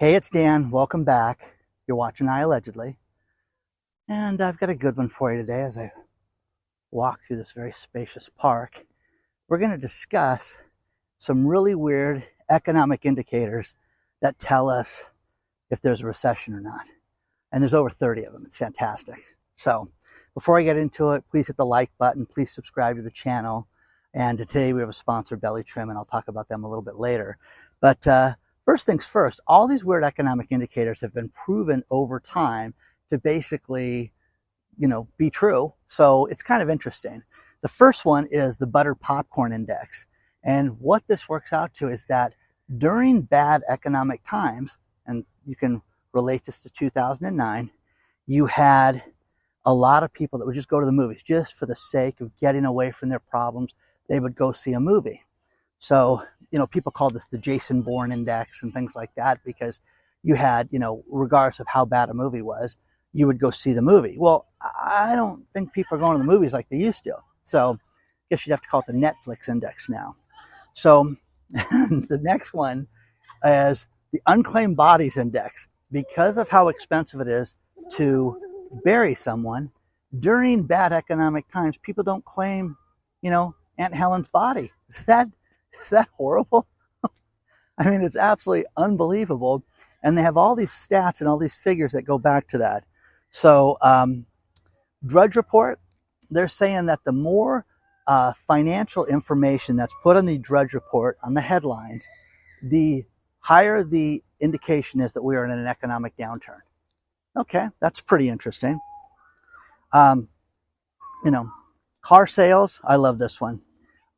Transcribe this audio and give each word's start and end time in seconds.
Hey, 0.00 0.14
it's 0.14 0.30
Dan. 0.30 0.70
Welcome 0.70 1.02
back. 1.02 1.56
You're 1.88 1.96
watching 1.96 2.28
iAllegedly. 2.28 2.94
And 4.06 4.40
I've 4.40 4.60
got 4.60 4.70
a 4.70 4.76
good 4.76 4.96
one 4.96 5.08
for 5.08 5.32
you 5.32 5.40
today 5.40 5.62
as 5.62 5.76
I 5.76 5.90
walk 6.92 7.18
through 7.26 7.38
this 7.38 7.50
very 7.50 7.72
spacious 7.72 8.28
park. 8.28 8.86
We're 9.48 9.58
going 9.58 9.72
to 9.72 9.76
discuss 9.76 10.58
some 11.16 11.44
really 11.44 11.74
weird 11.74 12.22
economic 12.48 13.06
indicators 13.06 13.74
that 14.22 14.38
tell 14.38 14.70
us 14.70 15.10
if 15.68 15.80
there's 15.80 16.02
a 16.02 16.06
recession 16.06 16.54
or 16.54 16.60
not. 16.60 16.86
And 17.50 17.60
there's 17.60 17.74
over 17.74 17.90
30 17.90 18.22
of 18.22 18.32
them. 18.32 18.44
It's 18.44 18.56
fantastic. 18.56 19.18
So 19.56 19.90
before 20.32 20.60
I 20.60 20.62
get 20.62 20.76
into 20.76 21.10
it, 21.10 21.24
please 21.28 21.48
hit 21.48 21.56
the 21.56 21.66
like 21.66 21.90
button. 21.98 22.24
Please 22.24 22.52
subscribe 22.52 22.94
to 22.94 23.02
the 23.02 23.10
channel. 23.10 23.66
And 24.14 24.38
today 24.38 24.72
we 24.72 24.78
have 24.78 24.88
a 24.88 24.92
sponsor, 24.92 25.36
Belly 25.36 25.64
Trim, 25.64 25.88
and 25.88 25.98
I'll 25.98 26.04
talk 26.04 26.28
about 26.28 26.46
them 26.46 26.62
a 26.62 26.68
little 26.68 26.82
bit 26.82 26.94
later. 26.94 27.36
But 27.80 28.06
uh, 28.06 28.34
first 28.68 28.84
things 28.84 29.06
first, 29.06 29.40
all 29.46 29.66
these 29.66 29.82
weird 29.82 30.04
economic 30.04 30.48
indicators 30.50 31.00
have 31.00 31.14
been 31.14 31.30
proven 31.30 31.82
over 31.90 32.20
time 32.20 32.74
to 33.08 33.16
basically, 33.16 34.12
you 34.76 34.86
know, 34.86 35.08
be 35.16 35.30
true. 35.30 35.72
So 35.86 36.26
it's 36.26 36.42
kind 36.42 36.60
of 36.60 36.68
interesting. 36.68 37.22
The 37.62 37.68
first 37.68 38.04
one 38.04 38.26
is 38.30 38.58
the 38.58 38.66
butter 38.66 38.94
popcorn 38.94 39.54
index. 39.54 40.04
And 40.44 40.78
what 40.80 41.02
this 41.06 41.30
works 41.30 41.50
out 41.50 41.72
to 41.76 41.88
is 41.88 42.04
that 42.10 42.34
during 42.76 43.22
bad 43.22 43.62
economic 43.70 44.22
times, 44.22 44.76
and 45.06 45.24
you 45.46 45.56
can 45.56 45.80
relate 46.12 46.44
this 46.44 46.60
to 46.64 46.68
2009, 46.68 47.70
you 48.26 48.44
had 48.44 49.02
a 49.64 49.72
lot 49.72 50.02
of 50.02 50.12
people 50.12 50.38
that 50.38 50.44
would 50.44 50.54
just 50.54 50.68
go 50.68 50.78
to 50.78 50.84
the 50.84 50.92
movies 50.92 51.22
just 51.22 51.54
for 51.54 51.64
the 51.64 51.74
sake 51.74 52.20
of 52.20 52.36
getting 52.36 52.66
away 52.66 52.90
from 52.90 53.08
their 53.08 53.18
problems. 53.18 53.74
They 54.10 54.20
would 54.20 54.34
go 54.34 54.52
see 54.52 54.74
a 54.74 54.80
movie. 54.80 55.22
So, 55.78 56.22
you 56.50 56.58
know, 56.58 56.66
people 56.66 56.92
call 56.92 57.10
this 57.10 57.26
the 57.26 57.38
Jason 57.38 57.82
Bourne 57.82 58.12
index 58.12 58.62
and 58.62 58.72
things 58.72 58.96
like 58.96 59.10
that 59.16 59.40
because 59.44 59.80
you 60.22 60.34
had, 60.34 60.68
you 60.70 60.78
know, 60.78 61.04
regardless 61.08 61.60
of 61.60 61.66
how 61.68 61.84
bad 61.84 62.08
a 62.08 62.14
movie 62.14 62.42
was, 62.42 62.76
you 63.12 63.26
would 63.26 63.38
go 63.38 63.50
see 63.50 63.72
the 63.72 63.82
movie. 63.82 64.16
Well, 64.18 64.46
I 64.60 65.14
don't 65.14 65.44
think 65.54 65.72
people 65.72 65.96
are 65.96 66.00
going 66.00 66.14
to 66.14 66.18
the 66.18 66.30
movies 66.30 66.52
like 66.52 66.68
they 66.68 66.78
used 66.78 67.04
to. 67.04 67.16
So, 67.44 67.72
I 67.74 68.24
guess 68.30 68.46
you'd 68.46 68.52
have 68.52 68.60
to 68.60 68.68
call 68.68 68.80
it 68.80 68.86
the 68.86 68.92
Netflix 68.92 69.48
index 69.48 69.88
now. 69.88 70.14
So, 70.74 71.14
the 71.50 72.18
next 72.22 72.52
one 72.52 72.86
is 73.44 73.86
the 74.12 74.20
unclaimed 74.26 74.76
bodies 74.76 75.16
index. 75.16 75.68
Because 75.90 76.36
of 76.36 76.50
how 76.50 76.68
expensive 76.68 77.20
it 77.20 77.28
is 77.28 77.56
to 77.92 78.38
bury 78.84 79.14
someone 79.14 79.70
during 80.20 80.62
bad 80.62 80.92
economic 80.92 81.48
times, 81.48 81.78
people 81.78 82.04
don't 82.04 82.24
claim, 82.24 82.76
you 83.22 83.30
know, 83.30 83.54
Aunt 83.78 83.94
Helen's 83.94 84.28
body. 84.28 84.70
That 85.06 85.28
is 85.80 85.90
that 85.90 86.08
horrible? 86.16 86.66
I 87.78 87.88
mean, 87.88 88.02
it's 88.02 88.16
absolutely 88.16 88.66
unbelievable. 88.76 89.64
And 90.02 90.16
they 90.16 90.22
have 90.22 90.36
all 90.36 90.54
these 90.54 90.70
stats 90.70 91.20
and 91.20 91.28
all 91.28 91.38
these 91.38 91.56
figures 91.56 91.92
that 91.92 92.02
go 92.02 92.18
back 92.18 92.48
to 92.48 92.58
that. 92.58 92.84
So, 93.30 93.76
um, 93.82 94.26
Drudge 95.04 95.36
Report, 95.36 95.80
they're 96.30 96.48
saying 96.48 96.86
that 96.86 97.00
the 97.04 97.12
more 97.12 97.66
uh, 98.06 98.32
financial 98.46 99.04
information 99.06 99.76
that's 99.76 99.94
put 100.02 100.16
on 100.16 100.26
the 100.26 100.38
Drudge 100.38 100.72
Report 100.72 101.18
on 101.22 101.34
the 101.34 101.40
headlines, 101.40 102.08
the 102.62 103.04
higher 103.40 103.84
the 103.84 104.22
indication 104.40 105.00
is 105.00 105.12
that 105.12 105.22
we 105.22 105.36
are 105.36 105.44
in 105.44 105.50
an 105.50 105.66
economic 105.66 106.16
downturn. 106.16 106.60
Okay, 107.36 107.68
that's 107.80 108.00
pretty 108.00 108.28
interesting. 108.28 108.80
Um, 109.92 110.28
you 111.24 111.30
know, 111.30 111.50
car 112.02 112.26
sales, 112.26 112.80
I 112.84 112.96
love 112.96 113.18
this 113.18 113.40
one. 113.40 113.62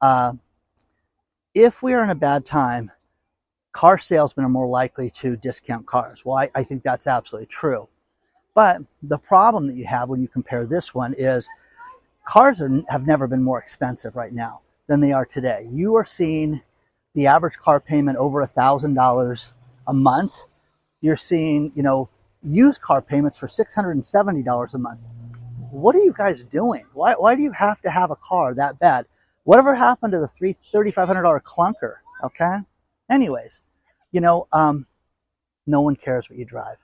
Uh, 0.00 0.34
if 1.54 1.82
we 1.82 1.94
are 1.94 2.02
in 2.02 2.10
a 2.10 2.14
bad 2.14 2.44
time, 2.44 2.90
car 3.72 3.98
salesmen 3.98 4.46
are 4.46 4.50
more 4.50 4.68
likely 4.68 5.10
to 5.10 5.36
discount 5.36 5.86
cars. 5.86 6.24
Well, 6.24 6.36
I, 6.36 6.50
I 6.54 6.62
think 6.62 6.82
that's 6.82 7.06
absolutely 7.06 7.46
true. 7.46 7.88
But 8.54 8.82
the 9.02 9.18
problem 9.18 9.66
that 9.68 9.76
you 9.76 9.86
have 9.86 10.08
when 10.08 10.20
you 10.20 10.28
compare 10.28 10.66
this 10.66 10.94
one 10.94 11.14
is 11.16 11.48
cars 12.26 12.60
are, 12.60 12.70
have 12.88 13.06
never 13.06 13.26
been 13.26 13.42
more 13.42 13.58
expensive 13.58 14.16
right 14.16 14.32
now 14.32 14.60
than 14.88 15.00
they 15.00 15.12
are 15.12 15.24
today. 15.24 15.68
You 15.72 15.94
are 15.96 16.04
seeing 16.04 16.62
the 17.14 17.26
average 17.26 17.58
car 17.58 17.80
payment 17.80 18.18
over 18.18 18.40
a 18.40 18.46
thousand 18.46 18.94
dollars 18.94 19.52
a 19.86 19.94
month. 19.94 20.34
You're 21.00 21.16
seeing, 21.16 21.72
you 21.74 21.82
know, 21.82 22.08
used 22.42 22.80
car 22.80 23.02
payments 23.02 23.38
for 23.38 23.46
$670 23.46 24.74
a 24.74 24.78
month. 24.78 25.00
What 25.70 25.94
are 25.94 26.00
you 26.00 26.14
guys 26.16 26.42
doing? 26.44 26.84
Why, 26.92 27.14
why 27.14 27.36
do 27.36 27.42
you 27.42 27.52
have 27.52 27.80
to 27.82 27.90
have 27.90 28.10
a 28.10 28.16
car 28.16 28.54
that 28.54 28.78
bad? 28.78 29.06
Whatever 29.50 29.74
happened 29.74 30.12
to 30.12 30.20
the 30.20 30.28
three, 30.28 30.54
$3,500 30.72 31.42
clunker? 31.42 31.94
Okay. 32.22 32.58
Anyways, 33.10 33.60
you 34.12 34.20
know, 34.20 34.46
um, 34.52 34.86
no 35.66 35.80
one 35.80 35.96
cares 35.96 36.30
what 36.30 36.38
you 36.38 36.44
drive. 36.44 36.76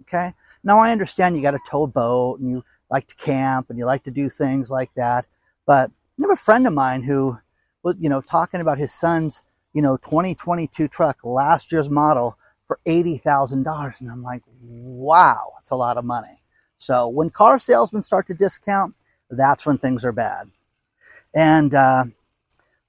Okay. 0.00 0.32
Now 0.64 0.78
I 0.78 0.92
understand 0.92 1.36
you 1.36 1.42
got 1.42 1.50
to 1.50 1.60
tow 1.68 1.82
a 1.82 1.86
boat 1.86 2.40
and 2.40 2.50
you 2.50 2.64
like 2.90 3.06
to 3.08 3.16
camp 3.16 3.68
and 3.68 3.78
you 3.78 3.84
like 3.84 4.04
to 4.04 4.10
do 4.10 4.30
things 4.30 4.70
like 4.70 4.88
that. 4.94 5.26
But 5.66 5.90
I 6.18 6.22
have 6.22 6.30
a 6.30 6.36
friend 6.36 6.66
of 6.66 6.72
mine 6.72 7.02
who 7.02 7.36
was, 7.82 7.96
you 8.00 8.08
know, 8.08 8.22
talking 8.22 8.62
about 8.62 8.78
his 8.78 8.94
son's, 8.94 9.42
you 9.74 9.82
know, 9.82 9.98
2022 9.98 10.88
truck, 10.88 11.18
last 11.22 11.70
year's 11.70 11.90
model 11.90 12.38
for 12.66 12.80
$80,000. 12.86 14.00
And 14.00 14.10
I'm 14.10 14.22
like, 14.22 14.42
wow, 14.62 15.52
that's 15.56 15.70
a 15.70 15.76
lot 15.76 15.98
of 15.98 16.06
money. 16.06 16.40
So 16.78 17.08
when 17.08 17.28
car 17.28 17.58
salesmen 17.58 18.00
start 18.00 18.26
to 18.28 18.34
discount, 18.34 18.94
that's 19.28 19.66
when 19.66 19.76
things 19.76 20.02
are 20.02 20.12
bad. 20.12 20.50
And 21.36 21.74
uh, 21.74 22.04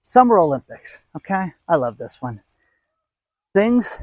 Summer 0.02 0.40
Olympics, 0.40 1.04
okay? 1.18 1.48
I 1.68 1.76
love 1.76 1.98
this 1.98 2.22
one. 2.22 2.42
Things 3.54 4.00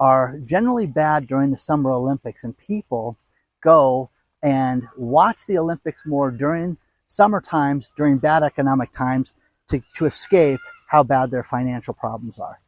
are 0.00 0.38
generally 0.42 0.86
bad 0.86 1.26
during 1.26 1.50
the 1.50 1.58
Summer 1.58 1.90
Olympics, 1.90 2.44
and 2.44 2.56
people 2.56 3.18
go 3.62 4.08
and 4.42 4.88
watch 4.96 5.44
the 5.46 5.58
Olympics 5.58 6.06
more 6.06 6.30
during 6.30 6.78
summer 7.06 7.42
times, 7.42 7.92
during 7.94 8.16
bad 8.16 8.42
economic 8.42 8.90
times, 8.92 9.34
to, 9.68 9.82
to 9.96 10.06
escape 10.06 10.60
how 10.88 11.02
bad 11.02 11.30
their 11.30 11.44
financial 11.44 11.92
problems 11.92 12.38
are. 12.38 12.60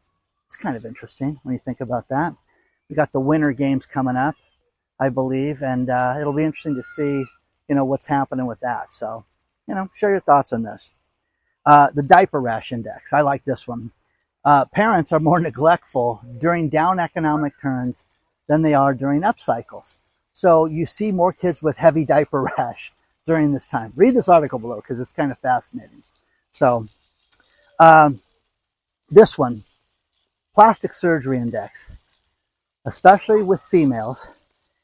It's 0.45 0.57
kind 0.57 0.77
of 0.77 0.85
interesting 0.85 1.41
when 1.45 1.55
you 1.55 1.59
think 1.59 1.81
about 1.81 2.11
that. 2.11 2.35
We 2.91 2.97
got 2.97 3.13
the 3.13 3.21
Winter 3.21 3.53
Games 3.53 3.87
coming 3.87 4.17
up, 4.17 4.35
I 5.01 5.09
believe, 5.09 5.63
and 5.63 5.89
uh, 5.89 6.17
it'll 6.21 6.35
be 6.35 6.45
interesting 6.45 6.75
to 6.75 6.83
see, 6.83 7.25
you 7.71 7.75
know, 7.75 7.87
what's 7.87 8.07
happening 8.07 8.45
with 8.45 8.61
that. 8.61 8.93
So, 8.93 9.25
you 9.67 9.75
know, 9.75 9.89
share 9.95 10.11
your 10.11 10.21
thoughts 10.21 10.53
on 10.53 10.63
this. 10.63 10.93
Uh, 11.67 11.89
the 11.95 12.03
diaper 12.03 12.41
rash 12.41 12.71
index. 12.71 13.13
I 13.13 13.21
like 13.21 13.45
this 13.45 13.67
one. 13.67 13.91
Uh, 14.45 14.65
parents 14.67 15.13
are 15.13 15.21
more 15.21 15.41
neglectful 15.51 16.23
during 16.39 16.69
down 16.69 17.01
economic 17.01 17.53
turns 17.61 18.07
than 18.47 18.63
they 18.63 18.73
are 18.73 18.95
during 18.95 19.25
up 19.25 19.41
cycles. 19.41 19.97
So 20.33 20.67
you 20.67 20.87
see 20.87 21.11
more 21.11 21.33
kids 21.33 21.63
with 21.63 21.77
heavy 21.77 22.05
diaper 22.05 22.49
rash 22.59 22.93
during 23.27 23.53
this 23.53 23.67
time. 23.67 23.93
Read 23.97 24.15
this 24.15 24.29
article 24.29 24.61
below 24.61 24.77
because 24.77 25.01
it's 25.01 25.13
kind 25.13 25.33
of 25.33 25.39
fascinating. 25.41 26.05
So, 26.53 26.87
um, 27.81 28.21
this 29.11 29.37
one, 29.37 29.65
plastic 30.55 30.95
surgery 30.95 31.39
index, 31.39 31.87
especially 32.85 33.43
with 33.43 33.61
females, 33.61 34.31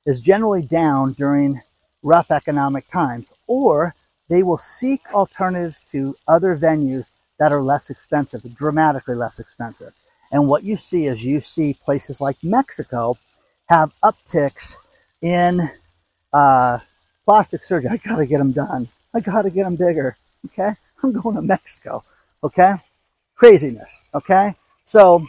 is 0.04 0.20
generally 0.20 0.62
down 0.62 1.12
during 1.12 1.62
rough 2.02 2.30
economic 2.30 2.90
times, 2.90 3.32
or 3.46 3.94
they 4.32 4.42
will 4.42 4.56
seek 4.56 5.02
alternatives 5.12 5.82
to 5.92 6.16
other 6.26 6.56
venues 6.56 7.08
that 7.38 7.52
are 7.52 7.62
less 7.62 7.90
expensive, 7.90 8.42
dramatically 8.54 9.14
less 9.14 9.38
expensive. 9.38 9.92
And 10.30 10.48
what 10.48 10.64
you 10.64 10.78
see 10.78 11.06
is 11.06 11.22
you 11.22 11.42
see 11.42 11.74
places 11.74 12.18
like 12.18 12.42
Mexico 12.42 13.18
have 13.66 13.92
upticks 14.02 14.76
in 15.20 15.70
uh, 16.32 16.78
plastic 17.26 17.62
surgery. 17.62 17.90
I 17.90 17.98
gotta 17.98 18.24
get 18.24 18.38
them 18.38 18.52
done. 18.52 18.88
I 19.12 19.20
gotta 19.20 19.50
get 19.50 19.64
them 19.64 19.76
bigger. 19.76 20.16
Okay, 20.46 20.70
I'm 21.02 21.12
going 21.12 21.36
to 21.36 21.42
Mexico. 21.42 22.02
Okay, 22.42 22.72
craziness. 23.34 24.00
Okay, 24.14 24.54
so 24.84 25.26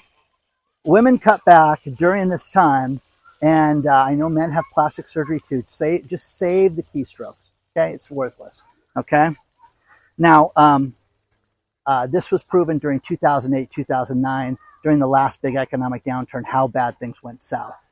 women 0.86 1.20
cut 1.20 1.44
back 1.44 1.82
during 1.98 2.30
this 2.30 2.50
time, 2.50 3.02
and 3.42 3.86
uh, 3.86 4.06
I 4.06 4.16
know 4.16 4.30
men 4.30 4.52
have 4.52 4.64
plastic 4.74 5.10
surgery 5.10 5.42
too. 5.50 5.66
Say, 5.68 6.00
just 6.04 6.38
save 6.38 6.78
the 6.78 6.84
keystrokes. 6.84 7.36
Okay, 7.76 7.92
it's 7.92 8.10
worthless. 8.10 8.64
Okay, 8.96 9.30
now 10.18 10.52
um, 10.56 10.96
uh, 11.86 12.08
this 12.08 12.32
was 12.32 12.44
proven 12.44 12.78
during 12.78 13.00
2008, 13.00 13.70
2009, 13.70 14.58
during 14.84 15.00
the 15.00 15.08
last 15.08 15.42
big 15.42 15.56
economic 15.56 16.04
downturn, 16.04 16.44
how 16.46 16.68
bad 16.68 17.00
things 17.00 17.24
went 17.24 17.44
south. 17.44 17.90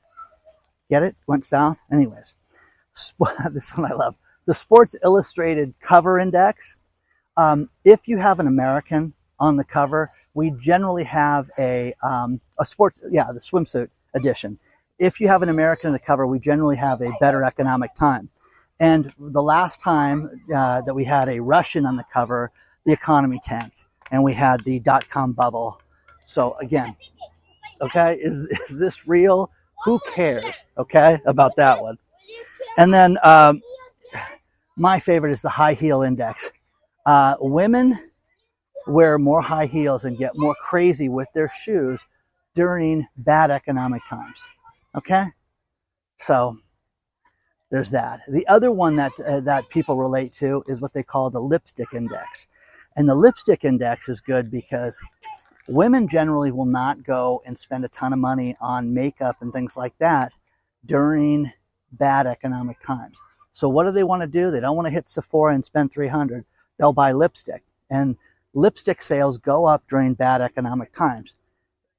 Get 0.89 1.03
it? 1.03 1.15
Went 1.25 1.43
south. 1.43 1.77
Anyways, 1.91 2.33
this 3.51 3.71
one 3.75 3.91
I 3.91 3.95
love. 3.95 4.15
The 4.45 4.53
Sports 4.53 4.95
Illustrated 5.03 5.73
cover 5.81 6.19
index. 6.19 6.75
Um, 7.37 7.69
if 7.85 8.07
you 8.07 8.17
have 8.17 8.39
an 8.39 8.47
American 8.47 9.13
on 9.39 9.55
the 9.55 9.63
cover, 9.63 10.11
we 10.33 10.51
generally 10.51 11.03
have 11.05 11.49
a 11.57 11.93
um, 12.03 12.41
a 12.59 12.65
sports 12.65 12.99
yeah 13.09 13.31
the 13.31 13.39
swimsuit 13.39 13.89
edition. 14.13 14.59
If 14.99 15.19
you 15.19 15.27
have 15.29 15.41
an 15.41 15.49
American 15.49 15.87
on 15.87 15.93
the 15.93 15.99
cover, 15.99 16.27
we 16.27 16.39
generally 16.39 16.77
have 16.77 17.01
a 17.01 17.11
better 17.19 17.43
economic 17.43 17.95
time. 17.95 18.29
And 18.79 19.13
the 19.19 19.43
last 19.43 19.79
time 19.79 20.41
uh, 20.55 20.81
that 20.81 20.93
we 20.93 21.03
had 21.03 21.29
a 21.29 21.39
Russian 21.39 21.85
on 21.85 21.95
the 21.95 22.05
cover, 22.11 22.51
the 22.85 22.93
economy 22.93 23.39
tanked, 23.43 23.85
and 24.09 24.23
we 24.23 24.33
had 24.33 24.63
the 24.63 24.79
dot 24.79 25.07
com 25.09 25.33
bubble. 25.33 25.79
So 26.25 26.55
again, 26.59 26.95
okay, 27.81 28.15
is 28.15 28.39
is 28.69 28.79
this 28.79 29.07
real? 29.07 29.51
Who 29.83 29.99
cares? 30.13 30.65
Okay, 30.77 31.19
about 31.25 31.55
that 31.57 31.81
one. 31.81 31.97
And 32.77 32.93
then 32.93 33.17
um, 33.23 33.61
my 34.77 34.99
favorite 34.99 35.33
is 35.33 35.41
the 35.41 35.49
high 35.49 35.73
heel 35.73 36.01
index. 36.01 36.51
Uh, 37.05 37.35
women 37.39 37.99
wear 38.87 39.19
more 39.19 39.41
high 39.41 39.67
heels 39.67 40.05
and 40.05 40.17
get 40.17 40.37
more 40.37 40.55
crazy 40.63 41.09
with 41.09 41.27
their 41.33 41.49
shoes 41.49 42.05
during 42.55 43.05
bad 43.17 43.51
economic 43.51 44.01
times. 44.07 44.41
Okay, 44.95 45.25
so 46.17 46.57
there's 47.71 47.89
that. 47.91 48.21
The 48.27 48.45
other 48.47 48.71
one 48.71 48.97
that 48.97 49.13
uh, 49.25 49.39
that 49.41 49.69
people 49.69 49.95
relate 49.95 50.33
to 50.33 50.63
is 50.67 50.81
what 50.81 50.93
they 50.93 51.03
call 51.03 51.29
the 51.29 51.41
lipstick 51.41 51.93
index, 51.93 52.47
and 52.95 53.09
the 53.09 53.15
lipstick 53.15 53.63
index 53.63 54.09
is 54.09 54.21
good 54.21 54.51
because 54.51 54.99
women 55.67 56.07
generally 56.07 56.51
will 56.51 56.65
not 56.65 57.03
go 57.03 57.41
and 57.45 57.57
spend 57.57 57.85
a 57.85 57.89
ton 57.89 58.13
of 58.13 58.19
money 58.19 58.55
on 58.59 58.93
makeup 58.93 59.37
and 59.41 59.53
things 59.53 59.77
like 59.77 59.97
that 59.99 60.33
during 60.85 61.51
bad 61.93 62.27
economic 62.27 62.79
times. 62.79 63.19
So 63.51 63.69
what 63.69 63.85
do 63.85 63.91
they 63.91 64.03
want 64.03 64.21
to 64.21 64.27
do? 64.27 64.51
They 64.51 64.59
don't 64.59 64.75
want 64.75 64.87
to 64.87 64.93
hit 64.93 65.07
Sephora 65.07 65.53
and 65.53 65.63
spend 65.63 65.91
300. 65.91 66.45
They'll 66.77 66.93
buy 66.93 67.11
lipstick. 67.11 67.63
And 67.89 68.17
lipstick 68.53 69.01
sales 69.01 69.37
go 69.37 69.65
up 69.65 69.83
during 69.89 70.13
bad 70.13 70.41
economic 70.41 70.93
times. 70.93 71.35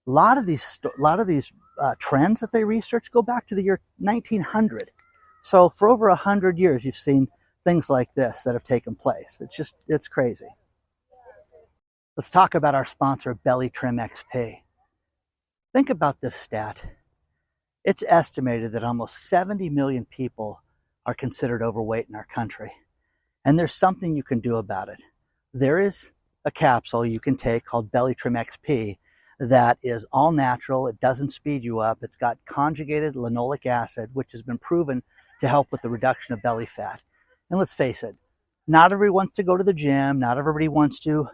A 0.06 0.10
lot 0.10 0.38
of 0.38 0.46
these, 0.46 0.80
a 0.84 1.00
lot 1.00 1.20
of 1.20 1.28
these 1.28 1.52
uh, 1.78 1.94
trends 1.98 2.40
that 2.40 2.52
they 2.52 2.64
research 2.64 3.10
go 3.10 3.22
back 3.22 3.46
to 3.46 3.54
the 3.54 3.62
year 3.62 3.80
1900. 3.98 4.90
So 5.42 5.68
for 5.68 5.88
over 5.88 6.08
a 6.08 6.16
hundred 6.16 6.58
years, 6.58 6.84
you've 6.84 6.96
seen 6.96 7.28
things 7.64 7.90
like 7.90 8.14
this 8.14 8.42
that 8.42 8.54
have 8.54 8.64
taken 8.64 8.94
place. 8.94 9.38
It's 9.40 9.56
just, 9.56 9.74
it's 9.88 10.08
crazy. 10.08 10.48
Let's 12.16 12.30
talk 12.30 12.54
about 12.54 12.74
our 12.74 12.84
sponsor, 12.84 13.34
Belly 13.34 13.70
Trim 13.70 13.96
XP. 13.96 14.60
Think 15.74 15.90
about 15.90 16.20
this 16.20 16.36
stat. 16.36 16.84
It's 17.84 18.04
estimated 18.06 18.72
that 18.72 18.84
almost 18.84 19.28
70 19.28 19.70
million 19.70 20.04
people 20.04 20.62
are 21.06 21.14
considered 21.14 21.62
overweight 21.62 22.06
in 22.08 22.14
our 22.14 22.26
country. 22.32 22.72
And 23.44 23.58
there's 23.58 23.74
something 23.74 24.14
you 24.14 24.22
can 24.22 24.40
do 24.40 24.56
about 24.56 24.88
it. 24.88 24.98
There 25.52 25.80
is 25.80 26.10
a 26.44 26.50
capsule 26.50 27.04
you 27.04 27.18
can 27.18 27.36
take 27.36 27.64
called 27.64 27.90
Belly 27.90 28.14
Trim 28.14 28.34
XP 28.34 28.98
that 29.40 29.78
is 29.82 30.06
all 30.12 30.30
natural. 30.30 30.86
It 30.86 31.00
doesn't 31.00 31.30
speed 31.30 31.64
you 31.64 31.80
up. 31.80 31.98
It's 32.02 32.16
got 32.16 32.38
conjugated 32.46 33.14
linoleic 33.14 33.66
acid, 33.66 34.10
which 34.12 34.30
has 34.32 34.42
been 34.42 34.58
proven 34.58 35.02
to 35.42 35.48
help 35.48 35.70
with 35.70 35.82
the 35.82 35.90
reduction 35.90 36.32
of 36.32 36.42
belly 36.42 36.66
fat. 36.66 37.02
And 37.50 37.58
let's 37.58 37.74
face 37.74 38.02
it, 38.02 38.16
not 38.66 38.92
everybody 38.92 39.10
wants 39.10 39.34
to 39.34 39.42
go 39.42 39.56
to 39.56 39.64
the 39.64 39.74
gym. 39.74 40.18
Not 40.18 40.38
everybody 40.38 40.68
wants 40.68 41.00
to 41.00 41.28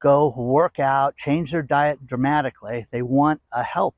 go 0.00 0.34
work 0.36 0.80
out, 0.80 1.16
change 1.16 1.52
their 1.52 1.62
diet 1.62 2.06
dramatically. 2.06 2.86
They 2.90 3.02
want 3.02 3.42
a 3.52 3.62
help 3.62 3.94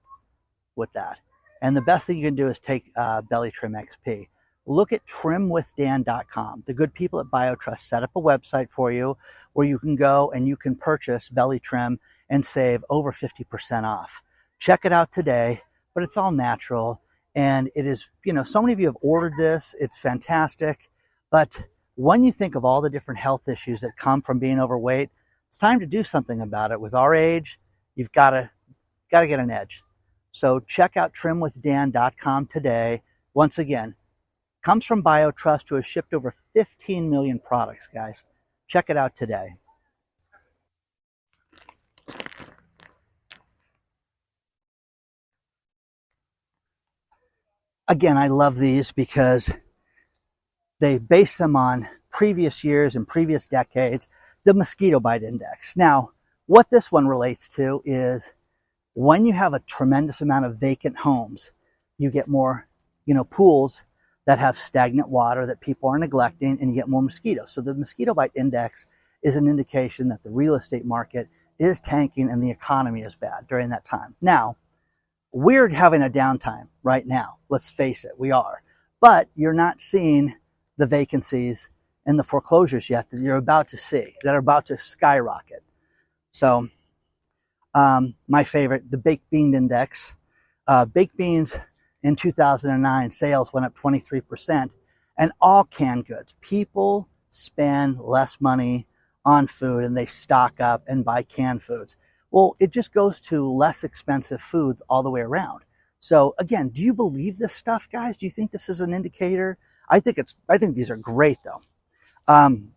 with 0.75 0.93
that. 0.93 1.19
And 1.61 1.77
the 1.77 1.83
best 1.83 2.07
thing 2.07 2.19
you 2.19 2.27
can 2.27 2.35
do 2.35 2.49
is 2.49 2.59
take 2.59 2.91
uh, 2.97 3.23
Belly 3.23 3.53
Trim 3.53 3.75
XP. 3.75 4.29
Look 4.67 4.93
at 4.93 5.07
trimwithdan.com. 5.07 6.65
The 6.67 6.75
good 6.75 6.93
people 6.93 7.21
at 7.21 7.27
BioTrust 7.27 7.79
set 7.81 8.03
up 8.03 8.11
a 8.17 8.21
website 8.21 8.71
for 8.71 8.91
you 8.91 9.17
where 9.53 9.67
you 9.67 9.79
can 9.79 9.95
go 9.95 10.33
and 10.33 10.47
you 10.49 10.57
can 10.57 10.75
purchase 10.75 11.29
Belly 11.29 11.61
Trim 11.61 12.01
and 12.29 12.45
save 12.45 12.85
over 12.91 13.13
50% 13.13 13.85
off. 13.85 14.23
Check 14.59 14.85
it 14.85 14.93
out 14.93 15.13
today, 15.13 15.61
but 15.95 16.03
it's 16.03 16.17
all 16.17 16.33
natural. 16.33 17.01
And 17.35 17.71
it 17.75 17.87
is, 17.87 18.11
you 18.25 18.33
know, 18.33 18.45
so 18.45 18.61
many 18.61 18.73
of 18.73 18.81
you 18.81 18.87
have 18.87 18.99
ordered 19.01 19.35
this. 19.39 19.75
It's 19.81 19.99
fantastic. 19.99 20.91
But 21.31 21.65
when 21.95 22.25
you 22.25 22.33
think 22.33 22.55
of 22.55 22.65
all 22.65 22.81
the 22.81 22.91
different 22.91 23.21
health 23.21 23.49
issues 23.49 23.81
that 23.81 23.97
come 23.97 24.23
from 24.23 24.39
being 24.39 24.61
overweight, 24.61 25.11
it's 25.49 25.59
time 25.59 25.81
to 25.81 25.87
do 25.87 26.03
something 26.03 26.41
about 26.41 26.73
it. 26.73 26.81
With 26.81 26.95
our 26.95 27.15
age, 27.15 27.59
you've 27.95 28.13
got 28.13 28.31
to 28.31 28.51
got 29.11 29.21
to 29.21 29.27
get 29.27 29.41
an 29.41 29.51
edge. 29.51 29.83
So 30.31 30.61
check 30.61 30.97
out 30.97 31.13
trimwithdan.com 31.15 32.47
today. 32.47 33.03
Once 33.35 33.59
again, 33.59 33.95
comes 34.65 34.85
from 34.85 35.03
BioTrust, 35.03 35.69
who 35.69 35.75
has 35.75 35.87
shipped 35.87 36.15
over 36.15 36.35
15 36.55 37.11
million 37.11 37.39
products, 37.39 37.89
guys. 37.93 38.25
Check 38.67 38.89
it 38.89 38.97
out 38.97 39.15
today. 39.15 39.57
Again, 47.93 48.17
I 48.17 48.29
love 48.29 48.57
these 48.57 48.91
because 48.91 49.51
they 50.81 50.97
base 50.97 51.37
them 51.37 51.55
on 51.57 51.87
previous 52.11 52.65
years 52.65 52.97
and 52.97 53.07
previous 53.07 53.47
decades 53.47 54.09
the 54.47 54.55
mosquito 54.55 54.99
bite 54.99 55.21
index. 55.21 55.77
Now, 55.77 56.13
what 56.47 56.71
this 56.71 56.91
one 56.91 57.07
relates 57.07 57.49
to 57.49 57.83
is 57.85 58.33
when 58.95 59.27
you 59.27 59.35
have 59.35 59.53
a 59.53 59.61
tremendous 59.61 60.23
amount 60.23 60.47
of 60.47 60.57
vacant 60.57 60.97
homes, 60.97 61.53
you 61.99 62.11
get 62.11 62.29
more, 62.29 62.67
you 63.05 63.13
know, 63.13 63.25
pools 63.25 63.85
that 64.25 64.39
have 64.39 64.57
stagnant 64.57 65.11
water 65.11 65.45
that 65.45 65.61
people 65.61 65.91
are 65.91 65.99
neglecting 65.99 66.57
and 66.63 66.71
you 66.71 66.77
get 66.77 66.89
more 66.89 67.03
mosquitoes. 67.03 67.53
So 67.53 67.61
the 67.61 67.75
mosquito 67.75 68.15
bite 68.15 68.33
index 68.35 68.87
is 69.23 69.37
an 69.37 69.47
indication 69.47 70.09
that 70.09 70.23
the 70.23 70.31
real 70.31 70.55
estate 70.55 70.87
market 70.87 71.29
is 71.59 71.79
tanking 71.79 72.31
and 72.31 72.43
the 72.43 72.51
economy 72.51 73.03
is 73.03 73.17
bad 73.17 73.47
during 73.51 73.69
that 73.69 73.85
time. 73.85 74.15
Now, 74.23 74.57
we're 75.33 75.69
having 75.69 76.03
a 76.03 76.11
downtime 76.11 76.69
right 76.83 77.07
now. 77.07 77.39
Let's 77.49 77.71
face 77.71 78.05
it, 78.05 78.13
we 78.19 78.31
are. 78.31 78.63
But 79.01 79.29
you're 79.35 79.55
not 79.55 79.81
seeing 79.81 80.35
the 80.77 80.87
vacancies 80.87 81.71
and 82.07 82.19
the 82.19 82.25
foreclosures 82.25 82.91
yet 82.91 83.11
that 83.11 83.21
you're 83.21 83.37
about 83.37 83.69
to 83.69 83.77
see 83.77 84.17
that 84.23 84.35
are 84.35 84.39
about 84.39 84.67
to 84.67 84.77
skyrocket. 84.77 85.63
So, 86.33 86.69
um, 87.75 88.15
my 88.29 88.45
favorite, 88.45 88.91
the 88.91 88.99
baked 88.99 89.29
bean 89.31 89.55
index. 89.55 90.17
Uh, 90.67 90.85
baked 90.85 91.17
beans 91.17 91.59
in 92.03 92.17
2009 92.17 93.11
sales 93.11 93.53
went 93.53 93.67
up 93.67 93.75
23%, 93.77 94.77
and 95.19 95.33
all 95.41 95.65
canned 95.65 96.07
goods. 96.07 96.35
People 96.41 97.09
spend 97.29 97.99
less 97.99 98.41
money 98.41 98.87
on 99.25 99.47
food 99.47 99.85
and 99.85 99.97
they 99.97 100.07
stock 100.07 100.61
up 100.61 100.83
and 100.87 101.05
buy 101.05 101.23
canned 101.23 101.63
foods. 101.63 101.97
Well, 102.33 102.57
it 102.59 102.71
just 102.71 102.93
goes 102.93 103.21
to 103.21 103.49
less 103.49 103.85
expensive 103.85 104.41
foods 104.41 104.83
all 104.89 105.03
the 105.03 105.11
way 105.11 105.21
around. 105.21 105.63
So 106.01 106.35
again, 106.39 106.71
do 106.71 106.83
you 106.83 106.95
believe 106.95 107.39
this 107.39 107.55
stuff, 107.55 107.89
guys? 107.93 108.17
Do 108.17 108.27
you 108.27 108.31
think 108.31 108.51
this 108.51 108.69
is 108.69 108.81
an 108.81 108.93
indicator? 108.93 109.59
I 109.89 110.01
think 110.01 110.19
it's, 110.19 110.35
I 110.49 110.59
think 110.59 110.75
these 110.75 110.91
are 110.91 110.97
great 110.97 111.39
though. 111.45 111.61
Um, 112.27 112.73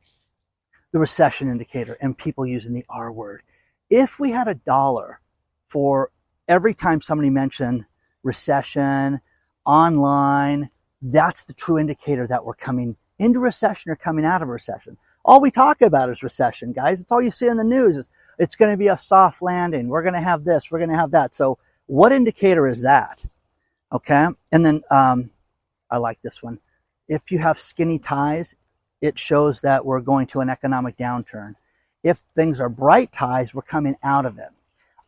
the 0.91 0.99
recession 0.99 1.49
indicator 1.49 1.97
and 2.01 2.17
people 2.17 2.45
using 2.45 2.73
the 2.73 2.85
R 2.89 3.11
word. 3.11 3.41
If 3.89 4.19
we 4.19 4.31
had 4.31 4.47
a 4.47 4.55
dollar 4.55 5.21
for 5.67 6.11
every 6.47 6.73
time 6.73 7.01
somebody 7.01 7.29
mentioned 7.29 7.85
recession, 8.23 9.21
online, 9.65 10.69
that's 11.01 11.43
the 11.43 11.53
true 11.53 11.79
indicator 11.79 12.27
that 12.27 12.45
we're 12.45 12.55
coming 12.55 12.97
into 13.19 13.39
recession 13.39 13.91
or 13.91 13.95
coming 13.95 14.25
out 14.25 14.41
of 14.41 14.49
recession. 14.49 14.97
All 15.23 15.41
we 15.41 15.49
talk 15.49 15.81
about 15.81 16.09
is 16.09 16.23
recession, 16.23 16.73
guys. 16.73 17.01
It's 17.01 17.11
all 17.11 17.21
you 17.21 17.31
see 17.31 17.47
in 17.47 17.57
the 17.57 17.63
news 17.63 17.97
is 17.97 18.09
it's 18.37 18.55
going 18.55 18.71
to 18.71 18.77
be 18.77 18.87
a 18.87 18.97
soft 18.97 19.41
landing. 19.41 19.87
We're 19.87 20.03
going 20.03 20.13
to 20.13 20.21
have 20.21 20.43
this. 20.43 20.71
We're 20.71 20.79
going 20.79 20.89
to 20.89 20.97
have 20.97 21.11
that. 21.11 21.33
So 21.33 21.57
what 21.87 22.11
indicator 22.11 22.67
is 22.67 22.81
that? 22.81 23.23
Okay. 23.91 24.27
And 24.51 24.65
then, 24.65 24.81
um, 24.91 25.29
I 25.89 25.97
like 25.97 26.21
this 26.21 26.41
one. 26.41 26.59
If 27.07 27.31
you 27.31 27.39
have 27.39 27.59
skinny 27.59 27.99
ties, 27.99 28.55
it 29.01 29.19
shows 29.19 29.61
that 29.61 29.85
we're 29.85 30.01
going 30.01 30.27
to 30.27 30.39
an 30.39 30.49
economic 30.49 30.97
downturn. 30.97 31.53
If 32.03 32.23
things 32.35 32.59
are 32.59 32.69
bright 32.69 33.11
ties, 33.11 33.53
we're 33.53 33.61
coming 33.61 33.95
out 34.03 34.25
of 34.25 34.37
it. 34.37 34.49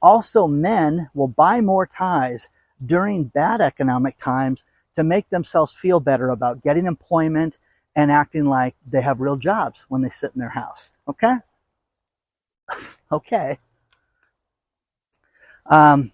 Also, 0.02 0.48
men 0.48 1.10
will 1.14 1.28
buy 1.28 1.62
more 1.62 1.88
ties 1.88 2.50
during 2.86 3.26
bad 3.26 3.62
economic 3.62 4.18
times 4.18 4.64
to 4.96 5.04
make 5.04 5.30
themselves 5.30 5.76
feel 5.76 6.00
better 6.00 6.30
about 6.30 6.64
getting 6.64 6.86
employment 6.86 7.58
and 7.96 8.12
acting 8.12 8.46
like 8.46 8.76
they 8.88 9.02
have 9.02 9.20
real 9.20 9.36
jobs 9.36 9.86
when 9.90 10.02
they 10.02 10.10
sit 10.10 10.32
in 10.36 10.40
their 10.40 10.50
house. 10.50 10.92
Okay? 11.08 11.36
okay. 13.12 13.58
Um, 15.66 16.12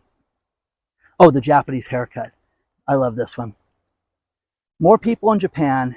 oh, 1.19 1.31
the 1.31 1.41
Japanese 1.41 1.88
haircut. 1.88 2.31
I 2.88 2.95
love 2.95 3.15
this 3.15 3.38
one. 3.38 3.55
More 4.79 4.98
people 4.98 5.31
in 5.31 5.39
Japan 5.39 5.95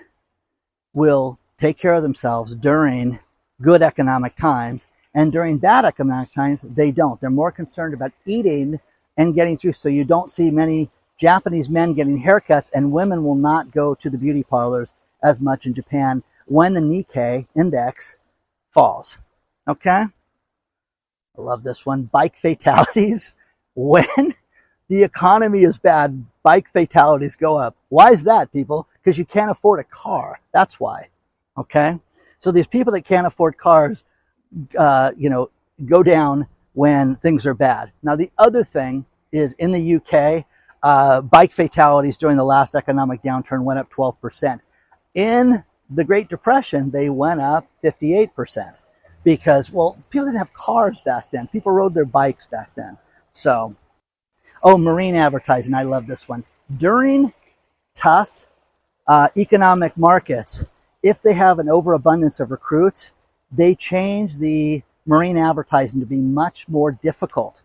will 0.92 1.38
take 1.58 1.78
care 1.78 1.94
of 1.94 2.02
themselves 2.02 2.54
during 2.54 3.18
good 3.60 3.82
economic 3.82 4.34
times. 4.34 4.86
And 5.14 5.32
during 5.32 5.58
bad 5.58 5.84
economic 5.84 6.30
times, 6.32 6.62
they 6.62 6.90
don't. 6.90 7.20
They're 7.20 7.30
more 7.30 7.50
concerned 7.50 7.94
about 7.94 8.12
eating 8.26 8.80
and 9.16 9.34
getting 9.34 9.56
through. 9.56 9.72
So 9.72 9.88
you 9.88 10.04
don't 10.04 10.30
see 10.30 10.50
many 10.50 10.90
Japanese 11.18 11.70
men 11.70 11.94
getting 11.94 12.22
haircuts, 12.22 12.70
and 12.74 12.92
women 12.92 13.24
will 13.24 13.34
not 13.34 13.70
go 13.70 13.94
to 13.94 14.10
the 14.10 14.18
beauty 14.18 14.42
parlors 14.42 14.92
as 15.22 15.40
much 15.40 15.66
in 15.66 15.72
Japan 15.72 16.22
when 16.44 16.74
the 16.74 16.80
Nikkei 16.80 17.46
index 17.56 18.18
falls. 18.70 19.18
Okay? 19.66 20.04
I 21.38 21.42
love 21.42 21.64
this 21.64 21.86
one. 21.86 22.04
Bike 22.04 22.36
fatalities. 22.36 23.34
When 23.76 24.34
the 24.88 25.04
economy 25.04 25.64
is 25.64 25.78
bad, 25.78 26.26
bike 26.42 26.68
fatalities 26.72 27.36
go 27.36 27.58
up. 27.58 27.76
Why 27.90 28.10
is 28.10 28.24
that, 28.24 28.52
people? 28.52 28.88
Because 28.94 29.18
you 29.18 29.24
can't 29.24 29.50
afford 29.50 29.80
a 29.80 29.84
car. 29.84 30.40
That's 30.54 30.80
why. 30.80 31.08
Okay. 31.58 31.98
So 32.38 32.52
these 32.52 32.66
people 32.66 32.92
that 32.94 33.04
can't 33.04 33.26
afford 33.26 33.58
cars, 33.58 34.04
uh, 34.78 35.12
you 35.16 35.30
know, 35.30 35.50
go 35.86 36.02
down 36.02 36.46
when 36.74 37.16
things 37.16 37.46
are 37.46 37.54
bad. 37.54 37.92
Now, 38.02 38.16
the 38.16 38.30
other 38.38 38.64
thing 38.64 39.06
is 39.32 39.54
in 39.54 39.72
the 39.72 39.96
UK, 39.96 40.46
Uh, 40.82 41.20
bike 41.22 41.52
fatalities 41.52 42.16
during 42.16 42.38
the 42.38 42.44
last 42.44 42.74
economic 42.74 43.22
downturn 43.22 43.64
went 43.64 43.78
up 43.80 43.90
12%. 43.90 44.60
In 45.14 45.64
the 45.90 46.04
Great 46.04 46.28
Depression, 46.30 46.90
they 46.92 47.10
went 47.10 47.42
up 47.42 47.66
58% 47.84 48.82
because, 49.26 49.72
well, 49.72 49.98
people 50.08 50.24
didn't 50.24 50.38
have 50.38 50.52
cars 50.52 51.00
back 51.00 51.32
then. 51.32 51.48
People 51.48 51.72
rode 51.72 51.94
their 51.94 52.04
bikes 52.04 52.46
back 52.46 52.70
then. 52.76 52.96
So, 53.32 53.74
oh, 54.62 54.78
marine 54.78 55.16
advertising. 55.16 55.74
I 55.74 55.82
love 55.82 56.06
this 56.06 56.28
one. 56.28 56.44
During 56.76 57.32
tough 57.96 58.46
uh, 59.08 59.30
economic 59.36 59.96
markets, 59.96 60.64
if 61.02 61.20
they 61.22 61.34
have 61.34 61.58
an 61.58 61.68
overabundance 61.68 62.38
of 62.38 62.52
recruits, 62.52 63.14
they 63.50 63.74
change 63.74 64.38
the 64.38 64.84
marine 65.06 65.38
advertising 65.38 65.98
to 65.98 66.06
be 66.06 66.18
much 66.18 66.68
more 66.68 66.92
difficult 66.92 67.62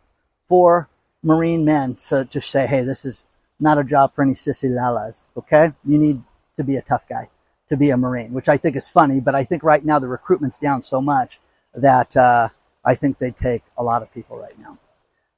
for 0.47 0.89
marine 1.21 1.63
men 1.63 1.93
to, 1.93 2.25
to 2.25 2.41
say, 2.41 2.65
hey, 2.65 2.83
this 2.83 3.05
is 3.05 3.25
not 3.59 3.77
a 3.77 3.83
job 3.83 4.15
for 4.15 4.23
any 4.23 4.33
sissy 4.33 4.71
lalas, 4.71 5.25
okay? 5.37 5.73
You 5.85 5.99
need 5.99 6.23
to 6.55 6.63
be 6.63 6.77
a 6.77 6.81
tough 6.81 7.07
guy 7.07 7.29
to 7.69 7.77
be 7.77 7.91
a 7.91 7.97
marine, 7.97 8.33
which 8.33 8.49
I 8.49 8.57
think 8.57 8.75
is 8.75 8.89
funny, 8.89 9.19
but 9.19 9.35
I 9.35 9.43
think 9.43 9.61
right 9.61 9.85
now 9.85 9.99
the 9.99 10.07
recruitment's 10.07 10.57
down 10.57 10.81
so 10.81 10.99
much 10.99 11.39
that 11.75 12.15
uh, 12.17 12.49
I 12.83 12.95
think 12.95 13.17
they 13.17 13.31
take 13.31 13.63
a 13.77 13.83
lot 13.83 14.01
of 14.01 14.13
people 14.13 14.37
right 14.37 14.57
now. 14.59 14.77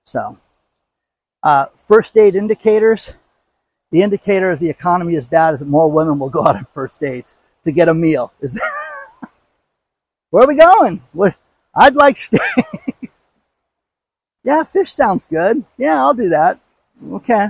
So, 0.06 0.38
uh, 1.44 1.68
first 1.78 2.13
date 2.13 2.36
indicators. 2.36 3.13
The 3.92 4.02
indicator 4.02 4.52
if 4.52 4.60
the 4.60 4.70
economy 4.70 5.13
is 5.13 5.28
bad 5.28 5.54
is 5.54 5.60
that 5.60 5.68
more 5.68 5.92
women 5.92 6.18
will 6.18 6.30
go 6.30 6.44
out 6.44 6.56
on 6.56 6.66
first 6.74 7.00
dates 7.00 7.36
to 7.63 7.72
get 7.72 7.90
a 7.90 7.94
meal. 7.94 8.34
Is 8.42 8.56
that, 8.56 9.30
where 10.32 10.44
are 10.44 10.48
we 10.48 10.56
going? 10.56 11.04
What, 11.12 11.36
I'd 11.75 11.94
like 11.94 12.18
steak. 12.18 12.42
yeah, 14.44 14.63
fish 14.63 14.92
sounds 14.92 15.25
good. 15.25 15.63
Yeah, 15.78 15.98
I'll 15.98 16.16
do 16.16 16.30
that. 16.30 16.60
Okay. 17.12 17.50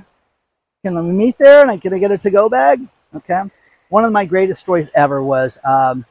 Can 0.86 0.96
we 0.96 1.14
meet 1.14 1.38
there 1.38 1.62
and 1.62 1.72
I 1.72 1.78
can 1.78 1.94
I 1.94 2.00
get 2.00 2.12
a 2.12 2.18
to-go 2.18 2.50
bag? 2.50 2.82
Okay. 3.16 3.42
One 3.90 4.04
of 4.04 4.12
my 4.12 4.26
greatest 4.26 4.62
stories 4.62 4.90
ever 4.94 5.24
was 5.24 5.60
um, 5.64 6.06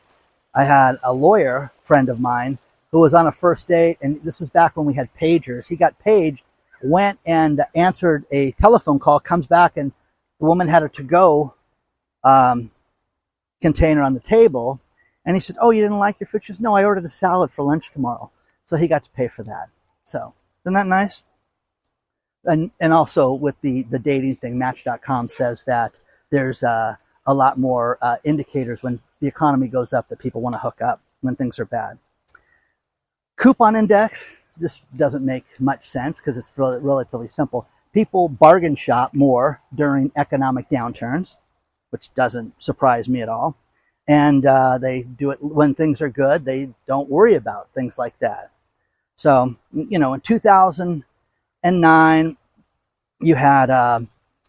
I 0.55 0.65
had 0.65 0.99
a 1.03 1.13
lawyer 1.13 1.73
friend 1.83 2.09
of 2.09 2.21
mine 2.21 2.59
who 2.93 3.01
was 3.01 3.15
on 3.15 3.27
a 3.27 3.33
first 3.33 3.69
date, 3.69 3.97
and 4.03 4.23
this 4.23 4.41
was 4.41 4.51
back 4.51 4.77
when 4.77 4.87
we 4.87 4.95
had 4.95 5.09
pagers. 5.21 5.67
He 5.67 5.77
got 5.77 5.99
paged, 5.99 6.45
went 6.83 7.19
and 7.27 7.63
answered 7.75 8.25
a 8.31 8.53
telephone 8.53 8.99
call, 8.99 9.19
comes 9.19 9.47
back, 9.47 9.77
and 9.77 9.93
the 10.39 10.47
woman 10.47 10.69
had 10.69 10.83
a 10.83 10.89
to-go 10.91 11.55
um, 12.23 12.71
container 13.63 14.03
on 14.03 14.13
the 14.13 14.21
table. 14.21 14.79
And 15.25 15.35
he 15.35 15.41
said, 15.41 15.57
Oh, 15.61 15.71
you 15.71 15.83
didn't 15.83 15.99
like 15.99 16.17
your 16.21 16.27
food? 16.27 16.45
She 16.45 16.53
says, 16.53 16.61
No, 16.61 16.75
I 16.75 16.85
ordered 16.85 17.05
a 17.05 17.09
salad 17.09 17.51
for 17.51 17.65
lunch 17.65 17.91
tomorrow. 17.91 18.31
So 18.65 18.77
he 18.77 18.89
got 18.89 19.05
to 19.05 19.11
pay 19.11 19.29
for 19.29 19.43
that. 19.45 19.69
So, 20.05 20.35
isn't 20.67 20.75
that 20.75 20.87
nice? 20.87 21.23
And, 22.45 22.73
and 22.81 22.93
also 22.93 23.33
with 23.33 23.55
the, 23.63 23.85
the 23.85 23.99
dating 23.99 24.37
thing, 24.37 24.59
Match.com 24.59 25.29
says 25.29 25.65
that 25.65 26.01
there's 26.31 26.63
uh, 26.65 26.97
a 27.25 27.35
lot 27.35 27.59
more 27.59 27.99
uh, 28.03 28.17
indicators 28.25 28.83
when 28.83 29.01
the 29.21 29.29
economy 29.29 29.69
goes 29.69 29.93
up 29.93 30.09
that 30.09 30.19
people 30.19 30.41
want 30.41 30.55
to 30.55 30.59
hook 30.59 30.83
up 30.83 31.01
when 31.21 31.37
things 31.37 31.61
are 31.61 31.65
bad. 31.65 31.99
Coupon 33.37 33.77
index, 33.77 34.37
this 34.61 34.83
doesn't 34.97 35.25
make 35.25 35.45
much 35.59 35.83
sense 35.83 36.21
because 36.21 36.39
it's 36.39 36.53
relatively 36.57 37.29
simple. 37.29 37.67
People 37.93 38.29
bargain 38.29 38.77
shop 38.77 39.15
more 39.15 39.61
during 39.75 40.13
economic 40.17 40.69
downturns 40.69 41.37
which 41.93 42.13
doesn't 42.15 42.61
surprise 42.61 43.09
me 43.09 43.23
at 43.23 43.29
all. 43.29 43.55
And 44.09 44.45
uh, 44.47 44.79
they 44.79 45.03
do 45.03 45.31
it 45.31 45.39
when 45.41 45.75
things 45.75 46.01
are 46.01 46.09
good. 46.09 46.45
They 46.45 46.71
don't 46.89 47.09
worry 47.09 47.35
about 47.35 47.73
things 47.75 47.99
like 47.99 48.19
that. 48.19 48.51
So, 49.15 49.55
you 49.73 49.99
know, 49.99 50.15
in 50.15 50.21
2009, 50.23 52.37
you 53.21 53.35
had, 53.35 53.71
uh, 53.71 54.01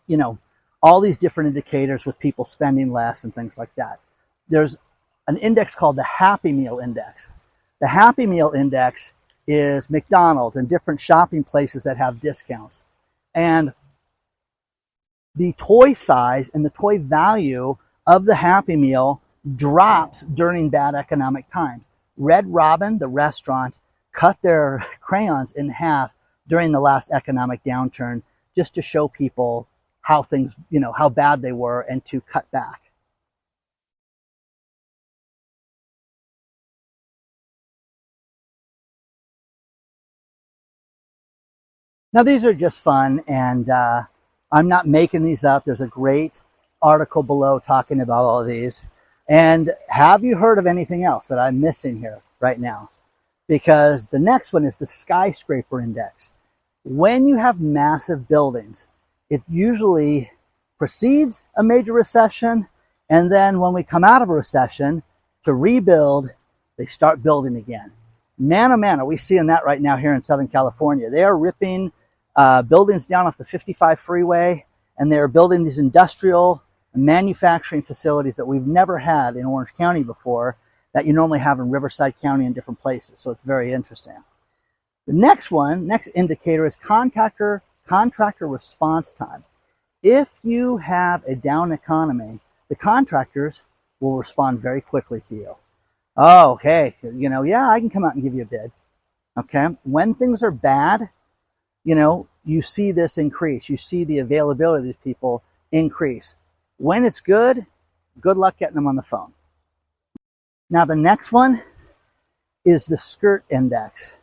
you 0.08 0.16
know, 0.18 0.38
all 0.82 1.02
these 1.02 1.18
different 1.18 1.50
indicators 1.50 2.06
with 2.06 2.18
people 2.18 2.46
spending 2.46 2.94
less 2.94 3.25
and 3.25 3.36
things 3.36 3.58
like 3.58 3.75
that. 3.75 4.00
There's 4.48 4.78
an 5.28 5.36
index 5.38 5.75
called 5.75 5.98
the 5.98 6.04
Happy 6.04 6.54
Meal 6.54 6.80
Index. 6.80 7.30
The 7.84 7.90
Happy 7.90 8.25
Meal 8.25 8.54
Index 8.56 9.13
is 9.46 9.90
McDonald's 9.90 10.56
and 10.56 10.70
different 10.70 11.02
shopping 11.02 11.44
places 11.44 11.84
that 11.84 11.98
have 11.98 12.22
discounts. 12.22 12.82
And 13.36 13.74
the 15.36 15.52
toy 15.58 15.92
size 15.92 16.50
and 16.54 16.63
the 16.63 16.70
toy 16.70 16.98
value 17.00 17.75
of 18.08 18.24
the 18.24 18.36
Happy 18.36 18.78
Meal 18.78 19.22
drops 19.58 20.22
during 20.22 20.70
bad 20.70 20.96
economic 20.96 21.50
times. 21.50 21.90
Red 22.16 22.48
Robin, 22.48 23.00
the 23.00 23.10
restaurant, 23.10 23.80
cut 24.13 24.38
their 24.42 24.82
crayons 25.02 25.52
in 25.52 25.68
half 25.68 26.16
during 26.48 26.72
the 26.72 26.80
last 26.80 27.12
economic 27.12 27.66
downturn 27.66 28.22
just 28.56 28.75
to 28.75 28.82
show 28.82 29.10
people 29.10 29.68
how 30.00 30.24
things, 30.24 30.56
you 30.70 30.80
know, 30.80 30.94
how 30.94 31.10
bad 31.10 31.42
they 31.42 31.52
were 31.52 31.82
and 31.82 32.06
to 32.06 32.22
cut 32.22 32.50
back. 32.50 32.83
Now 42.13 42.22
these 42.22 42.46
are 42.46 42.53
just 42.53 42.79
fun 42.79 43.24
and 43.27 43.67
uh, 43.72 44.03
I'm 44.51 44.67
not 44.67 44.86
making 44.86 45.24
these 45.24 45.43
up. 45.43 45.65
There's 45.65 45.82
a 45.82 45.88
great 45.88 46.43
article 46.79 47.24
below 47.24 47.58
talking 47.60 48.01
about 48.01 48.24
all 48.24 48.41
of 48.41 48.48
these. 48.48 48.84
And 49.27 49.72
have 49.89 50.24
you 50.24 50.38
heard 50.38 50.60
of 50.60 50.67
anything 50.67 51.03
else 51.03 51.27
that 51.29 51.39
I'm 51.39 51.60
missing 51.60 51.98
here 51.98 52.22
right 52.39 52.60
now? 52.60 52.91
Because 53.48 54.08
the 54.08 54.20
next 54.20 54.53
one 54.53 54.63
is 54.63 54.77
the 54.77 54.86
skyscraper 54.86 55.82
index. 55.82 56.32
When 56.84 57.25
you 57.25 57.38
have 57.38 57.60
massive 57.60 58.27
buildings, 58.27 58.88
it 59.32 59.41
usually 59.50 60.29
precedes 60.77 61.46
a 61.58 61.63
major 61.63 61.93
recession. 61.93 62.67
And 63.10 63.32
then 63.32 63.60
when 63.60 63.74
we 63.74 63.82
come 63.84 64.03
out 64.03 64.22
of 64.22 64.29
a 64.29 64.34
recession 64.34 65.01
to 65.46 65.53
rebuild, 65.53 66.29
they 66.77 66.86
start 66.86 67.24
building 67.24 67.55
again. 67.55 67.91
Man, 68.38 68.72
oh 68.72 68.77
man, 68.77 69.00
are 69.00 69.05
we 69.05 69.17
seeing 69.17 69.48
that 69.48 69.65
right 69.65 69.82
now 69.82 69.98
here 69.98 70.13
in 70.13 70.22
Southern 70.22 70.48
California? 70.48 71.10
They 71.10 71.24
are 71.24 71.38
ripping 71.38 71.91
uh, 72.36 72.62
buildings 72.62 73.06
down 73.06 73.28
off 73.28 73.38
the 73.38 73.46
55 73.46 74.00
freeway, 74.00 74.66
and 74.98 75.12
they're 75.12 75.28
building 75.28 75.63
these 75.63 75.80
industrial 75.80 76.63
manufacturing 76.96 77.82
facilities 77.82 78.36
that 78.36 78.46
we've 78.46 78.68
never 78.68 79.00
had 79.00 79.36
in 79.36 79.46
Orange 79.46 79.74
County 79.75 80.04
before 80.04 80.58
that 80.94 81.06
you 81.06 81.13
normally 81.13 81.40
have 81.40 81.60
in 81.60 81.72
Riverside 81.72 82.13
County 82.22 82.46
and 82.46 82.54
different 82.54 82.80
places. 82.80 83.20
So 83.20 83.32
it's 83.32 83.44
very 83.44 83.74
interesting. 83.74 84.24
The 85.08 85.13
next 85.13 85.52
one, 85.52 85.88
next 85.88 86.10
indicator 86.16 86.66
is 86.66 86.75
contractor 86.75 87.63
contractor 87.86 88.48
response 88.48 89.12
time. 89.12 89.44
If 90.02 90.40
you 90.44 90.78
have 90.78 91.24
a 91.25 91.36
down 91.36 91.72
economy, 91.72 92.40
the 92.70 92.75
contractors 92.75 93.63
will 94.00 94.18
respond 94.18 94.60
very 94.60 94.82
quickly 94.82 95.22
to 95.22 95.36
you. 95.36 95.56
Oh, 96.16 96.52
okay, 96.54 96.96
you 97.02 97.30
know, 97.30 97.44
yeah, 97.44 97.70
I 97.70 97.80
can 97.80 97.90
come 97.90 98.04
out 98.04 98.13
and 98.13 98.24
give 98.24 98.34
you 98.34 98.44
a 98.44 98.46
bid. 98.46 98.72
Okay, 99.38 99.68
when 99.84 100.13
things 100.13 100.44
are 100.44 100.52
bad, 100.52 101.10
you 101.84 101.96
know, 101.96 102.28
you 102.46 102.62
see 102.62 102.92
this 102.92 103.18
increase. 103.18 103.70
You 103.70 103.78
see 103.78 104.04
the 104.04 104.20
availability 104.20 104.82
of 104.82 104.86
these 104.86 104.98
people 104.98 105.44
increase. 105.72 106.36
When 106.78 107.06
it's 107.06 107.22
good, 107.22 107.66
good 108.20 108.38
luck 108.38 108.58
getting 108.58 108.75
them 108.75 108.88
on 108.88 108.96
the 108.96 109.04
phone. 109.04 109.34
Now, 110.70 110.86
the 110.86 110.96
next 110.96 111.32
one 111.32 111.62
is 112.66 112.86
the 112.86 112.98
skirt 112.98 113.44
index. 113.50 114.18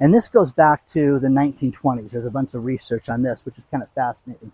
And 0.00 0.12
this 0.12 0.28
goes 0.28 0.52
back 0.52 0.86
to 0.88 1.18
the 1.18 1.28
1920s. 1.28 2.10
There's 2.10 2.26
a 2.26 2.30
bunch 2.30 2.54
of 2.54 2.64
research 2.64 3.08
on 3.08 3.22
this, 3.22 3.44
which 3.44 3.58
is 3.58 3.66
kind 3.70 3.82
of 3.82 3.88
fascinating. 3.94 4.52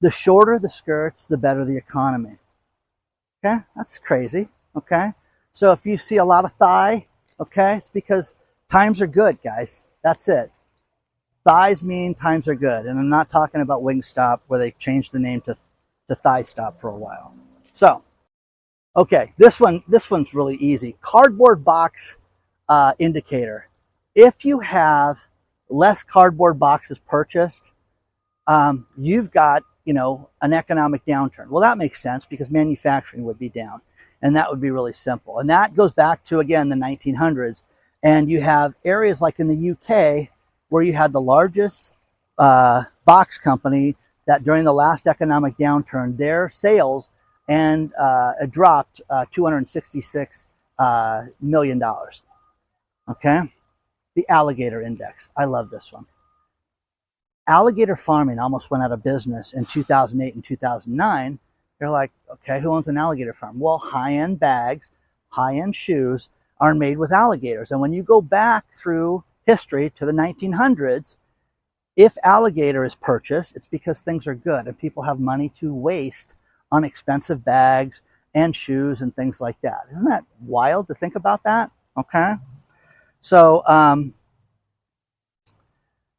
The 0.00 0.10
shorter 0.10 0.58
the 0.58 0.68
skirts, 0.68 1.24
the 1.24 1.38
better 1.38 1.64
the 1.64 1.76
economy. 1.76 2.38
Okay, 3.44 3.56
that's 3.74 3.98
crazy. 3.98 4.48
Okay, 4.76 5.08
so 5.52 5.72
if 5.72 5.86
you 5.86 5.96
see 5.96 6.16
a 6.16 6.24
lot 6.24 6.44
of 6.44 6.52
thigh, 6.52 7.06
okay, 7.40 7.76
it's 7.76 7.90
because 7.90 8.34
times 8.70 9.00
are 9.00 9.06
good, 9.06 9.38
guys. 9.42 9.84
That's 10.02 10.28
it. 10.28 10.50
Thighs 11.44 11.82
mean 11.82 12.14
times 12.14 12.46
are 12.46 12.54
good. 12.54 12.86
And 12.86 12.98
I'm 12.98 13.08
not 13.08 13.28
talking 13.28 13.60
about 13.60 13.82
Wingstop 13.82 14.40
where 14.46 14.60
they 14.60 14.70
changed 14.72 15.12
the 15.12 15.18
name 15.18 15.40
to, 15.42 15.56
to 16.08 16.14
Thigh 16.14 16.42
Stop 16.42 16.80
for 16.80 16.90
a 16.90 16.96
while. 16.96 17.34
So, 17.72 18.02
okay, 18.96 19.32
this 19.38 19.58
one, 19.58 19.82
this 19.88 20.10
one's 20.10 20.34
really 20.34 20.56
easy. 20.56 20.96
Cardboard 21.00 21.64
box 21.64 22.18
uh, 22.68 22.92
indicator. 22.98 23.68
If 24.14 24.44
you 24.44 24.60
have 24.60 25.18
less 25.68 26.04
cardboard 26.04 26.58
boxes 26.58 26.98
purchased, 26.98 27.72
um, 28.46 28.86
you've 28.96 29.30
got, 29.30 29.62
you 29.84 29.94
know, 29.94 30.28
an 30.42 30.52
economic 30.52 31.04
downturn. 31.04 31.48
Well, 31.48 31.62
that 31.62 31.78
makes 31.78 32.00
sense 32.00 32.26
because 32.26 32.50
manufacturing 32.50 33.24
would 33.24 33.38
be 33.38 33.48
down 33.48 33.80
and 34.20 34.36
that 34.36 34.48
would 34.50 34.60
be 34.60 34.70
really 34.70 34.92
simple. 34.92 35.38
And 35.40 35.50
that 35.50 35.74
goes 35.74 35.92
back 35.92 36.24
to, 36.24 36.38
again, 36.38 36.68
the 36.68 36.76
1900s. 36.76 37.64
And 38.02 38.30
you 38.30 38.40
have 38.40 38.74
areas 38.84 39.20
like 39.20 39.38
in 39.38 39.48
the 39.48 39.70
UK 39.72 40.31
where 40.72 40.82
you 40.84 40.94
had 40.94 41.12
the 41.12 41.20
largest 41.20 41.92
uh, 42.38 42.84
box 43.04 43.38
company 43.38 43.96
that 44.26 44.44
during 44.44 44.64
the 44.64 44.72
last 44.74 45.06
economic 45.06 45.56
downturn, 45.58 46.16
their 46.18 46.50
sales 46.50 47.10
and 47.48 47.92
uh, 48.00 48.32
dropped 48.50 49.02
uh, 49.10 49.26
266 49.32 50.46
uh, 50.78 51.24
million 51.42 51.78
dollars. 51.78 52.22
Okay, 53.10 53.40
the 54.16 54.26
alligator 54.30 54.82
index. 54.82 55.28
I 55.36 55.44
love 55.46 55.70
this 55.70 55.92
one. 55.92 56.06
alligator 57.48 57.96
farming 57.96 58.38
almost 58.40 58.70
went 58.70 58.84
out 58.84 58.92
of 58.92 59.02
business 59.04 59.52
in 59.54 59.66
2008 59.66 60.34
and 60.34 60.44
2009. 60.44 61.38
They're 61.78 61.90
like, 61.90 62.12
okay, 62.32 62.60
who 62.60 62.72
owns 62.72 62.88
an 62.88 62.98
alligator 62.98 63.34
farm? 63.34 63.60
Well, 63.60 63.78
high 63.78 64.14
end 64.14 64.40
bags, 64.40 64.90
high 65.28 65.56
end 65.56 65.74
shoes 65.76 66.30
are 66.60 66.74
made 66.74 66.98
with 66.98 67.12
alligators. 67.12 67.72
And 67.72 67.80
when 67.80 67.92
you 67.92 68.02
go 68.04 68.22
back 68.22 68.66
through 68.72 69.24
history 69.46 69.90
to 69.96 70.06
the 70.06 70.12
1900s, 70.12 71.16
if 71.96 72.16
alligator 72.24 72.84
is 72.84 72.94
purchased, 72.94 73.54
it's 73.54 73.68
because 73.68 74.00
things 74.00 74.26
are 74.26 74.34
good 74.34 74.66
and 74.66 74.78
people 74.78 75.02
have 75.02 75.20
money 75.20 75.48
to 75.60 75.74
waste 75.74 76.36
on 76.70 76.84
expensive 76.84 77.44
bags 77.44 78.02
and 78.34 78.56
shoes 78.56 79.02
and 79.02 79.14
things 79.14 79.40
like 79.40 79.60
that. 79.60 79.82
Isn't 79.92 80.08
that 80.08 80.24
wild 80.40 80.86
to 80.88 80.94
think 80.94 81.16
about 81.16 81.42
that? 81.44 81.70
Okay. 81.98 82.34
So, 83.20 83.62
um, 83.66 84.14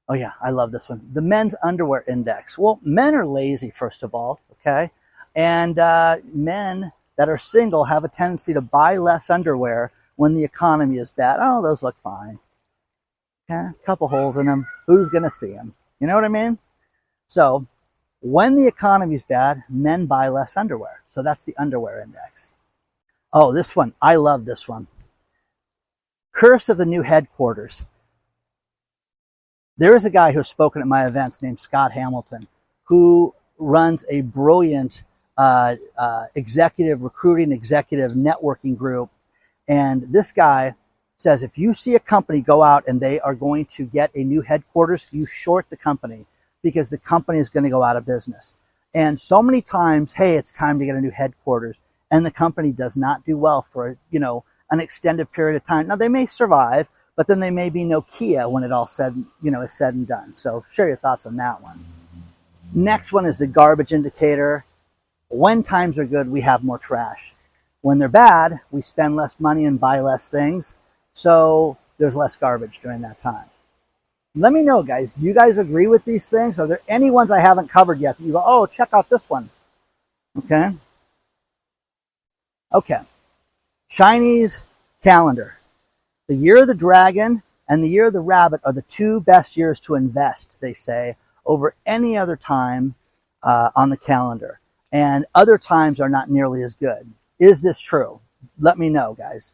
oh 0.07 0.13
yeah, 0.13 0.33
I 0.41 0.51
love 0.51 0.71
this 0.71 0.89
one. 0.89 1.09
The 1.13 1.21
men's 1.21 1.55
underwear 1.63 2.03
index. 2.07 2.57
Well, 2.57 2.79
men 2.83 3.15
are 3.15 3.25
lazy, 3.25 3.71
first 3.71 4.03
of 4.03 4.13
all. 4.13 4.39
Okay. 4.51 4.91
And, 5.35 5.79
uh, 5.79 6.17
men 6.25 6.91
that 7.17 7.29
are 7.29 7.37
single 7.37 7.85
have 7.85 8.03
a 8.03 8.09
tendency 8.09 8.53
to 8.53 8.61
buy 8.61 8.97
less 8.97 9.29
underwear 9.29 9.91
when 10.15 10.35
the 10.35 10.43
economy 10.43 10.97
is 10.97 11.11
bad. 11.11 11.39
Oh, 11.41 11.61
those 11.61 11.81
look 11.81 11.95
fine. 12.03 12.39
A 13.49 13.73
couple 13.85 14.07
holes 14.07 14.37
in 14.37 14.45
them. 14.45 14.65
Who's 14.87 15.09
going 15.09 15.23
to 15.23 15.31
see 15.31 15.53
them? 15.53 15.73
You 15.99 16.07
know 16.07 16.15
what 16.15 16.25
I 16.25 16.29
mean? 16.29 16.57
So 17.27 17.67
when 18.21 18.55
the 18.55 18.67
economy 18.67 19.15
is 19.15 19.23
bad, 19.23 19.63
men 19.69 20.05
buy 20.05 20.29
less 20.29 20.55
underwear. 20.55 21.03
So 21.09 21.21
that's 21.21 21.43
the 21.43 21.55
underwear 21.57 22.01
index. 22.01 22.53
Oh, 23.33 23.53
this 23.53 23.75
one. 23.75 23.93
I 24.01 24.15
love 24.15 24.45
this 24.45 24.67
one. 24.67 24.87
Curse 26.31 26.69
of 26.69 26.77
the 26.77 26.85
new 26.85 27.01
headquarters. 27.01 27.85
There 29.77 29.95
is 29.95 30.05
a 30.05 30.09
guy 30.09 30.31
who's 30.31 30.47
spoken 30.47 30.81
at 30.81 30.87
my 30.87 31.05
events 31.05 31.41
named 31.41 31.59
Scott 31.59 31.91
Hamilton 31.91 32.47
who 32.85 33.33
runs 33.57 34.05
a 34.09 34.21
brilliant 34.21 35.03
uh, 35.37 35.75
uh, 35.97 36.25
executive 36.35 37.01
recruiting, 37.01 37.51
executive 37.51 38.11
networking 38.11 38.77
group. 38.77 39.09
And 39.67 40.13
this 40.13 40.31
guy 40.31 40.75
says 41.17 41.43
if 41.43 41.57
you 41.57 41.73
see 41.73 41.95
a 41.95 41.99
company 41.99 42.41
go 42.41 42.63
out 42.63 42.83
and 42.87 42.99
they 42.99 43.19
are 43.19 43.35
going 43.35 43.65
to 43.65 43.85
get 43.85 44.11
a 44.15 44.23
new 44.23 44.41
headquarters, 44.41 45.07
you 45.11 45.25
short 45.25 45.69
the 45.69 45.77
company 45.77 46.25
because 46.61 46.89
the 46.89 46.97
company 46.97 47.39
is 47.39 47.49
going 47.49 47.63
to 47.63 47.69
go 47.69 47.83
out 47.83 47.97
of 47.97 48.05
business. 48.05 48.53
And 48.95 49.19
so 49.19 49.41
many 49.41 49.61
times, 49.61 50.13
hey, 50.13 50.35
it's 50.35 50.51
time 50.51 50.79
to 50.79 50.85
get 50.85 50.95
a 50.95 51.01
new 51.01 51.11
headquarters, 51.11 51.77
and 52.11 52.25
the 52.25 52.31
company 52.31 52.71
does 52.71 52.95
not 52.95 53.25
do 53.25 53.37
well 53.37 53.61
for 53.61 53.97
you 54.11 54.19
know 54.19 54.43
an 54.69 54.79
extended 54.79 55.31
period 55.31 55.55
of 55.55 55.63
time. 55.63 55.87
Now 55.87 55.95
they 55.95 56.09
may 56.09 56.25
survive, 56.25 56.87
but 57.15 57.27
then 57.27 57.39
they 57.39 57.49
may 57.49 57.69
be 57.69 57.83
Nokia 57.83 58.49
when 58.49 58.63
it 58.63 58.71
all 58.71 58.87
said 58.87 59.15
you 59.41 59.51
know 59.51 59.61
is 59.61 59.73
said 59.73 59.95
and 59.95 60.07
done. 60.07 60.33
So 60.33 60.63
share 60.69 60.87
your 60.87 60.97
thoughts 60.97 61.25
on 61.25 61.37
that 61.37 61.61
one. 61.61 61.83
Next 62.73 63.11
one 63.11 63.25
is 63.25 63.37
the 63.37 63.47
garbage 63.47 63.93
indicator. 63.93 64.65
When 65.29 65.63
times 65.63 65.97
are 65.97 66.05
good, 66.05 66.29
we 66.29 66.41
have 66.41 66.63
more 66.63 66.77
trash. 66.77 67.33
When 67.81 67.97
they're 67.97 68.07
bad, 68.07 68.61
we 68.71 68.81
spend 68.81 69.15
less 69.15 69.39
money 69.39 69.65
and 69.65 69.79
buy 69.79 69.99
less 69.99 70.29
things. 70.29 70.75
So 71.13 71.77
there's 71.97 72.15
less 72.15 72.35
garbage 72.35 72.79
during 72.81 73.01
that 73.01 73.19
time. 73.19 73.45
Let 74.35 74.51
me 74.51 74.63
know, 74.63 74.81
guys. 74.81 75.13
Do 75.13 75.25
you 75.25 75.33
guys 75.33 75.59
agree 75.59 75.87
with 75.87 76.03
these 76.05 76.25
things? 76.25 76.57
Are 76.59 76.65
there 76.65 76.81
any 76.87 77.11
ones 77.11 77.29
I 77.29 77.39
haven't 77.39 77.69
covered 77.69 77.99
yet 77.99 78.17
that 78.17 78.23
you 78.23 78.31
go, 78.31 78.43
oh, 78.43 78.65
check 78.65 78.89
out 78.91 79.09
this 79.09 79.29
one? 79.29 79.49
Okay. 80.37 80.71
Okay. 82.73 82.99
Chinese 83.89 84.65
calendar. 85.03 85.57
The 86.27 86.35
year 86.35 86.61
of 86.61 86.67
the 86.67 86.73
dragon 86.73 87.43
and 87.69 87.83
the 87.83 87.89
year 87.89 88.07
of 88.07 88.13
the 88.13 88.19
rabbit 88.19 88.61
are 88.63 88.73
the 88.73 88.81
two 88.81 89.19
best 89.21 89.55
years 89.55 89.79
to 89.81 89.93
invest, 89.93 90.59
they 90.61 90.73
say, 90.73 91.15
over 91.45 91.75
any 91.85 92.17
other 92.17 92.35
time 92.35 92.95
uh, 93.43 93.69
on 93.75 93.89
the 93.89 93.97
calendar. 93.97 94.59
And 94.91 95.25
other 95.35 95.59
times 95.59 95.99
are 95.99 96.09
not 96.09 96.31
nearly 96.31 96.63
as 96.63 96.73
good. 96.73 97.11
Is 97.39 97.61
this 97.61 97.79
true? 97.79 98.19
Let 98.59 98.79
me 98.79 98.89
know, 98.89 99.13
guys. 99.13 99.53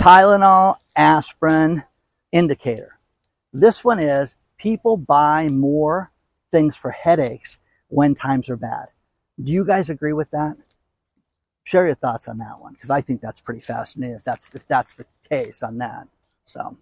Tylenol, 0.00 0.76
aspirin, 0.96 1.84
indicator. 2.32 2.98
This 3.52 3.84
one 3.84 3.98
is 3.98 4.34
people 4.56 4.96
buy 4.96 5.48
more 5.50 6.10
things 6.50 6.74
for 6.74 6.90
headaches 6.90 7.58
when 7.88 8.14
times 8.14 8.48
are 8.48 8.56
bad. 8.56 8.86
Do 9.44 9.52
you 9.52 9.62
guys 9.62 9.90
agree 9.90 10.14
with 10.14 10.30
that? 10.30 10.56
Share 11.64 11.84
your 11.84 11.96
thoughts 11.96 12.28
on 12.28 12.38
that 12.38 12.60
one 12.62 12.72
because 12.72 12.88
I 12.88 13.02
think 13.02 13.20
that's 13.20 13.42
pretty 13.42 13.60
fascinating 13.60 14.16
if 14.16 14.24
that's 14.24 14.54
if 14.54 14.66
that's 14.66 14.94
the 14.94 15.04
case 15.28 15.62
on 15.62 15.76
that. 15.78 16.08
So 16.46 16.78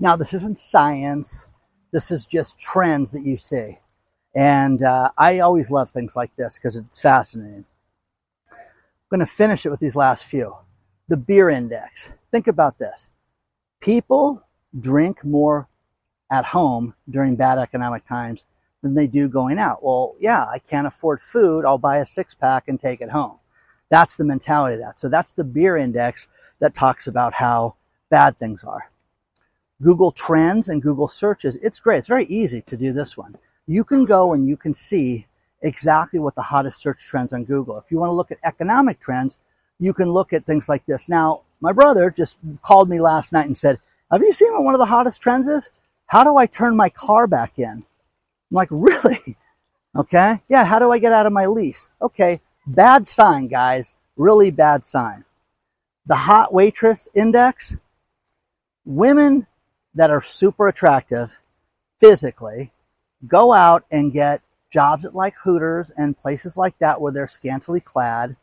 Now, 0.00 0.16
this 0.16 0.34
isn't 0.34 0.58
science. 0.58 1.48
This 1.92 2.10
is 2.10 2.26
just 2.26 2.58
trends 2.58 3.12
that 3.12 3.24
you 3.24 3.36
see. 3.36 3.78
And 4.36 4.82
uh, 4.82 5.10
I 5.16 5.38
always 5.38 5.70
love 5.70 5.90
things 5.90 6.14
like 6.14 6.36
this 6.36 6.58
because 6.58 6.76
it's 6.76 7.00
fascinating. 7.00 7.64
I'm 8.52 8.58
going 9.10 9.20
to 9.20 9.26
finish 9.26 9.64
it 9.64 9.70
with 9.70 9.80
these 9.80 9.96
last 9.96 10.26
few. 10.26 10.54
The 11.08 11.16
beer 11.16 11.48
index. 11.48 12.12
Think 12.30 12.46
about 12.46 12.78
this. 12.78 13.08
People 13.80 14.44
drink 14.78 15.24
more 15.24 15.68
at 16.30 16.44
home 16.44 16.94
during 17.08 17.36
bad 17.36 17.56
economic 17.56 18.04
times 18.04 18.44
than 18.82 18.94
they 18.94 19.06
do 19.06 19.26
going 19.26 19.58
out. 19.58 19.82
Well, 19.82 20.14
yeah, 20.20 20.44
I 20.44 20.58
can't 20.58 20.86
afford 20.86 21.22
food. 21.22 21.64
I'll 21.64 21.78
buy 21.78 21.96
a 21.98 22.06
six 22.06 22.34
pack 22.34 22.68
and 22.68 22.78
take 22.78 23.00
it 23.00 23.08
home. 23.08 23.38
That's 23.88 24.16
the 24.16 24.24
mentality 24.24 24.74
of 24.74 24.80
that. 24.80 24.98
So 24.98 25.08
that's 25.08 25.32
the 25.32 25.44
beer 25.44 25.78
index 25.78 26.28
that 26.58 26.74
talks 26.74 27.06
about 27.06 27.32
how 27.32 27.76
bad 28.10 28.38
things 28.38 28.64
are. 28.64 28.90
Google 29.82 30.10
Trends 30.12 30.68
and 30.68 30.82
Google 30.82 31.08
searches. 31.08 31.56
It's 31.56 31.80
great. 31.80 31.98
It's 31.98 32.06
very 32.06 32.26
easy 32.26 32.60
to 32.62 32.76
do 32.76 32.92
this 32.92 33.16
one. 33.16 33.36
You 33.66 33.84
can 33.84 34.04
go 34.04 34.32
and 34.32 34.48
you 34.48 34.56
can 34.56 34.74
see 34.74 35.26
exactly 35.62 36.20
what 36.20 36.34
the 36.34 36.42
hottest 36.42 36.80
search 36.80 37.04
trends 37.04 37.32
on 37.32 37.44
Google. 37.44 37.78
If 37.78 37.90
you 37.90 37.98
want 37.98 38.10
to 38.10 38.14
look 38.14 38.30
at 38.30 38.38
economic 38.44 39.00
trends, 39.00 39.38
you 39.78 39.92
can 39.92 40.10
look 40.10 40.32
at 40.32 40.46
things 40.46 40.68
like 40.68 40.86
this. 40.86 41.08
Now, 41.08 41.42
my 41.60 41.72
brother 41.72 42.10
just 42.10 42.38
called 42.62 42.88
me 42.88 43.00
last 43.00 43.32
night 43.32 43.46
and 43.46 43.56
said, 43.56 43.78
have 44.10 44.22
you 44.22 44.32
seen 44.32 44.52
what 44.52 44.62
one 44.62 44.74
of 44.74 44.78
the 44.78 44.86
hottest 44.86 45.20
trends 45.20 45.48
is? 45.48 45.70
How 46.06 46.22
do 46.22 46.36
I 46.36 46.46
turn 46.46 46.76
my 46.76 46.88
car 46.88 47.26
back 47.26 47.58
in? 47.58 47.66
I'm 47.66 47.84
like, 48.50 48.68
really? 48.70 49.36
Okay. 49.96 50.40
Yeah. 50.48 50.64
How 50.64 50.78
do 50.78 50.92
I 50.92 50.98
get 50.98 51.12
out 51.12 51.26
of 51.26 51.32
my 51.32 51.46
lease? 51.46 51.90
Okay. 52.00 52.40
Bad 52.66 53.06
sign, 53.06 53.48
guys. 53.48 53.94
Really 54.16 54.50
bad 54.50 54.84
sign. 54.84 55.24
The 56.06 56.14
hot 56.16 56.52
waitress 56.52 57.08
index. 57.14 57.74
Women 58.84 59.46
that 59.94 60.10
are 60.10 60.22
super 60.22 60.68
attractive 60.68 61.38
physically 61.98 62.70
go 63.26 63.52
out 63.52 63.84
and 63.90 64.12
get 64.12 64.42
jobs 64.70 65.04
at 65.04 65.14
like 65.14 65.34
Hooters 65.42 65.90
and 65.96 66.18
places 66.18 66.56
like 66.56 66.78
that 66.78 67.00
where 67.00 67.12
they're 67.12 67.28
scantily 67.28 67.80
clad, 67.80 68.36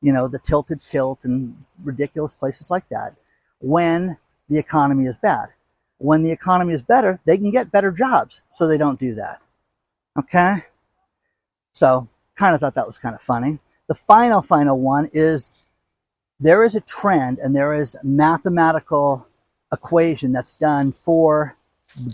you 0.00 0.12
know, 0.12 0.28
the 0.28 0.38
tilted 0.38 0.80
kilt 0.88 1.24
and 1.24 1.56
ridiculous 1.82 2.34
places 2.34 2.70
like 2.70 2.88
that 2.90 3.14
when 3.60 4.16
the 4.48 4.58
economy 4.58 5.06
is 5.06 5.18
bad. 5.18 5.48
When 5.98 6.22
the 6.22 6.30
economy 6.30 6.72
is 6.72 6.82
better, 6.82 7.20
they 7.26 7.36
can 7.36 7.50
get 7.50 7.70
better 7.70 7.90
jobs, 7.90 8.42
so 8.56 8.66
they 8.66 8.78
don't 8.78 8.98
do 8.98 9.14
that. 9.16 9.40
Okay? 10.18 10.64
So, 11.72 12.08
kind 12.36 12.54
of 12.54 12.60
thought 12.60 12.74
that 12.74 12.86
was 12.86 12.98
kind 12.98 13.14
of 13.14 13.20
funny. 13.20 13.58
The 13.86 13.94
final, 13.94 14.40
final 14.40 14.80
one 14.80 15.10
is 15.12 15.52
there 16.38 16.64
is 16.64 16.74
a 16.74 16.80
trend 16.80 17.38
and 17.38 17.54
there 17.54 17.74
is 17.74 17.96
mathematical 18.02 19.26
equation 19.72 20.32
that's 20.32 20.54
done 20.54 20.92
for 20.92 21.56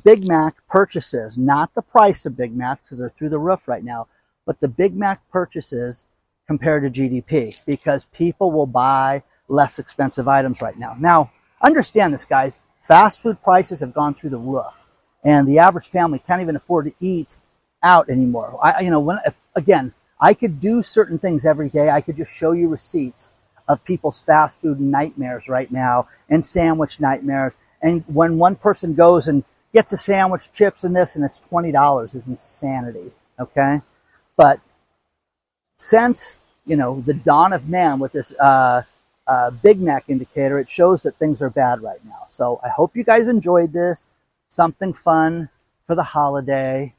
Big 0.05 0.27
Mac 0.27 0.55
purchases, 0.69 1.37
not 1.37 1.75
the 1.75 1.83
price 1.83 2.27
of 2.27 2.37
Big 2.37 2.57
Macs 2.57 2.81
because 2.81 2.99
they're 2.99 3.11
through 3.11 3.29
the 3.29 3.39
roof 3.39 3.69
right 3.69 3.85
now, 3.85 4.09
but 4.45 4.61
the 4.61 4.69
Big 4.69 4.97
Mac 4.97 5.21
purchases 5.31 6.05
compared 6.47 6.83
to 6.83 7.01
GDP 7.01 7.65
because 7.67 8.07
people 8.07 8.53
will 8.53 8.67
buy 8.67 9.23
less 9.49 9.79
expensive 9.79 10.29
items 10.29 10.63
right 10.63 10.79
now. 10.79 10.97
Now, 10.99 11.31
understand 11.63 12.15
this, 12.15 12.25
guys. 12.25 12.61
Fast 12.81 13.23
food 13.23 13.43
prices 13.43 13.81
have 13.81 13.95
gone 13.95 14.15
through 14.15 14.31
the 14.31 14.39
roof, 14.39 14.89
and 15.25 15.47
the 15.49 15.59
average 15.59 15.87
family 15.87 16.21
can't 16.21 16.41
even 16.41 16.57
afford 16.57 16.87
to 16.87 16.95
eat 17.01 17.37
out 17.83 18.09
anymore. 18.09 18.59
I, 18.63 18.83
you 18.83 18.91
know, 18.91 19.01
when 19.01 19.19
if, 19.27 19.39
again, 19.55 19.93
I 20.21 20.35
could 20.35 20.61
do 20.61 20.83
certain 20.83 21.19
things 21.19 21.45
every 21.45 21.69
day. 21.69 21.91
I 21.91 22.01
could 22.01 22.17
just 22.17 22.33
show 22.33 22.53
you 22.53 22.69
receipts 22.69 23.33
of 23.69 23.85
people's 23.85 24.21
fast 24.21 24.61
food 24.61 24.81
nightmares 24.81 25.49
right 25.49 25.71
now 25.71 26.09
and 26.29 26.47
sandwich 26.47 27.01
nightmares. 27.01 27.55
And 27.83 28.05
when 28.07 28.39
one 28.39 28.57
person 28.57 28.95
goes 28.95 29.29
and 29.29 29.45
gets 29.73 29.93
a 29.93 29.97
sandwich, 29.97 30.53
chips, 30.53 30.85
and 30.85 30.95
this, 30.95 31.17
and 31.17 31.25
it's 31.25 31.41
$20 31.41 32.15
is 32.15 32.23
insanity. 32.27 33.13
Okay? 33.39 33.81
But 34.37 34.61
since, 35.77 36.39
you 36.67 36.77
know, 36.77 37.01
the 37.01 37.15
dawn 37.15 37.53
of 37.53 37.69
man 37.69 37.99
with 37.99 38.13
this 38.13 38.35
uh, 38.39 38.83
uh, 39.27 39.51
Big 39.51 39.81
Mac 39.81 40.05
indicator, 40.09 40.59
it 40.59 40.69
shows 40.69 41.03
that 41.03 41.17
things 41.17 41.43
are 41.43 41.51
bad 41.51 41.83
right 41.83 42.05
now. 42.05 42.25
So 42.29 42.61
I 42.65 42.69
hope 42.69 42.97
you 42.97 43.05
guys 43.05 43.29
enjoyed 43.29 43.73
this. 43.73 44.07
Something 44.49 44.93
fun 44.93 45.49
for 45.85 45.95
the 45.95 46.03
holiday. 46.03 46.95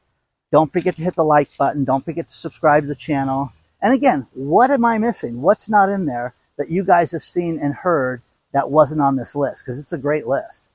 Don't 0.52 0.72
forget 0.72 0.96
to 0.96 1.02
hit 1.02 1.16
the 1.16 1.24
like 1.24 1.56
button. 1.58 1.84
Don't 1.84 2.06
forget 2.06 2.28
to 2.28 2.34
subscribe 2.34 2.84
to 2.84 2.88
the 2.88 2.96
channel. 2.96 3.52
And 3.82 3.94
again, 3.94 4.28
what 4.34 4.72
am 4.72 4.86
I 4.86 4.98
missing? 4.98 5.42
What's 5.42 5.70
not 5.70 5.90
in 5.90 6.06
there 6.06 6.34
that 6.58 6.70
you 6.70 6.84
guys 6.84 7.12
have 7.12 7.24
seen 7.24 7.60
and 7.60 7.74
heard 7.74 8.22
that 8.54 8.72
wasn't 8.72 9.02
on 9.02 9.16
this 9.16 9.36
list 9.36 9.64
because 9.64 9.80
it's 9.80 9.94
a 9.94 9.98
great 9.98 10.28
list. 10.28 10.68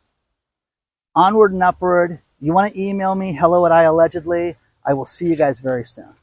Onward 1.14 1.52
and 1.52 1.62
upward. 1.62 2.20
You 2.40 2.54
want 2.54 2.72
to 2.72 2.80
email 2.80 3.14
me, 3.14 3.34
hello 3.34 3.66
at 3.66 3.72
iAllegedly. 3.72 4.56
I 4.84 4.94
will 4.94 5.04
see 5.04 5.26
you 5.26 5.36
guys 5.36 5.60
very 5.60 5.84
soon. 5.84 6.14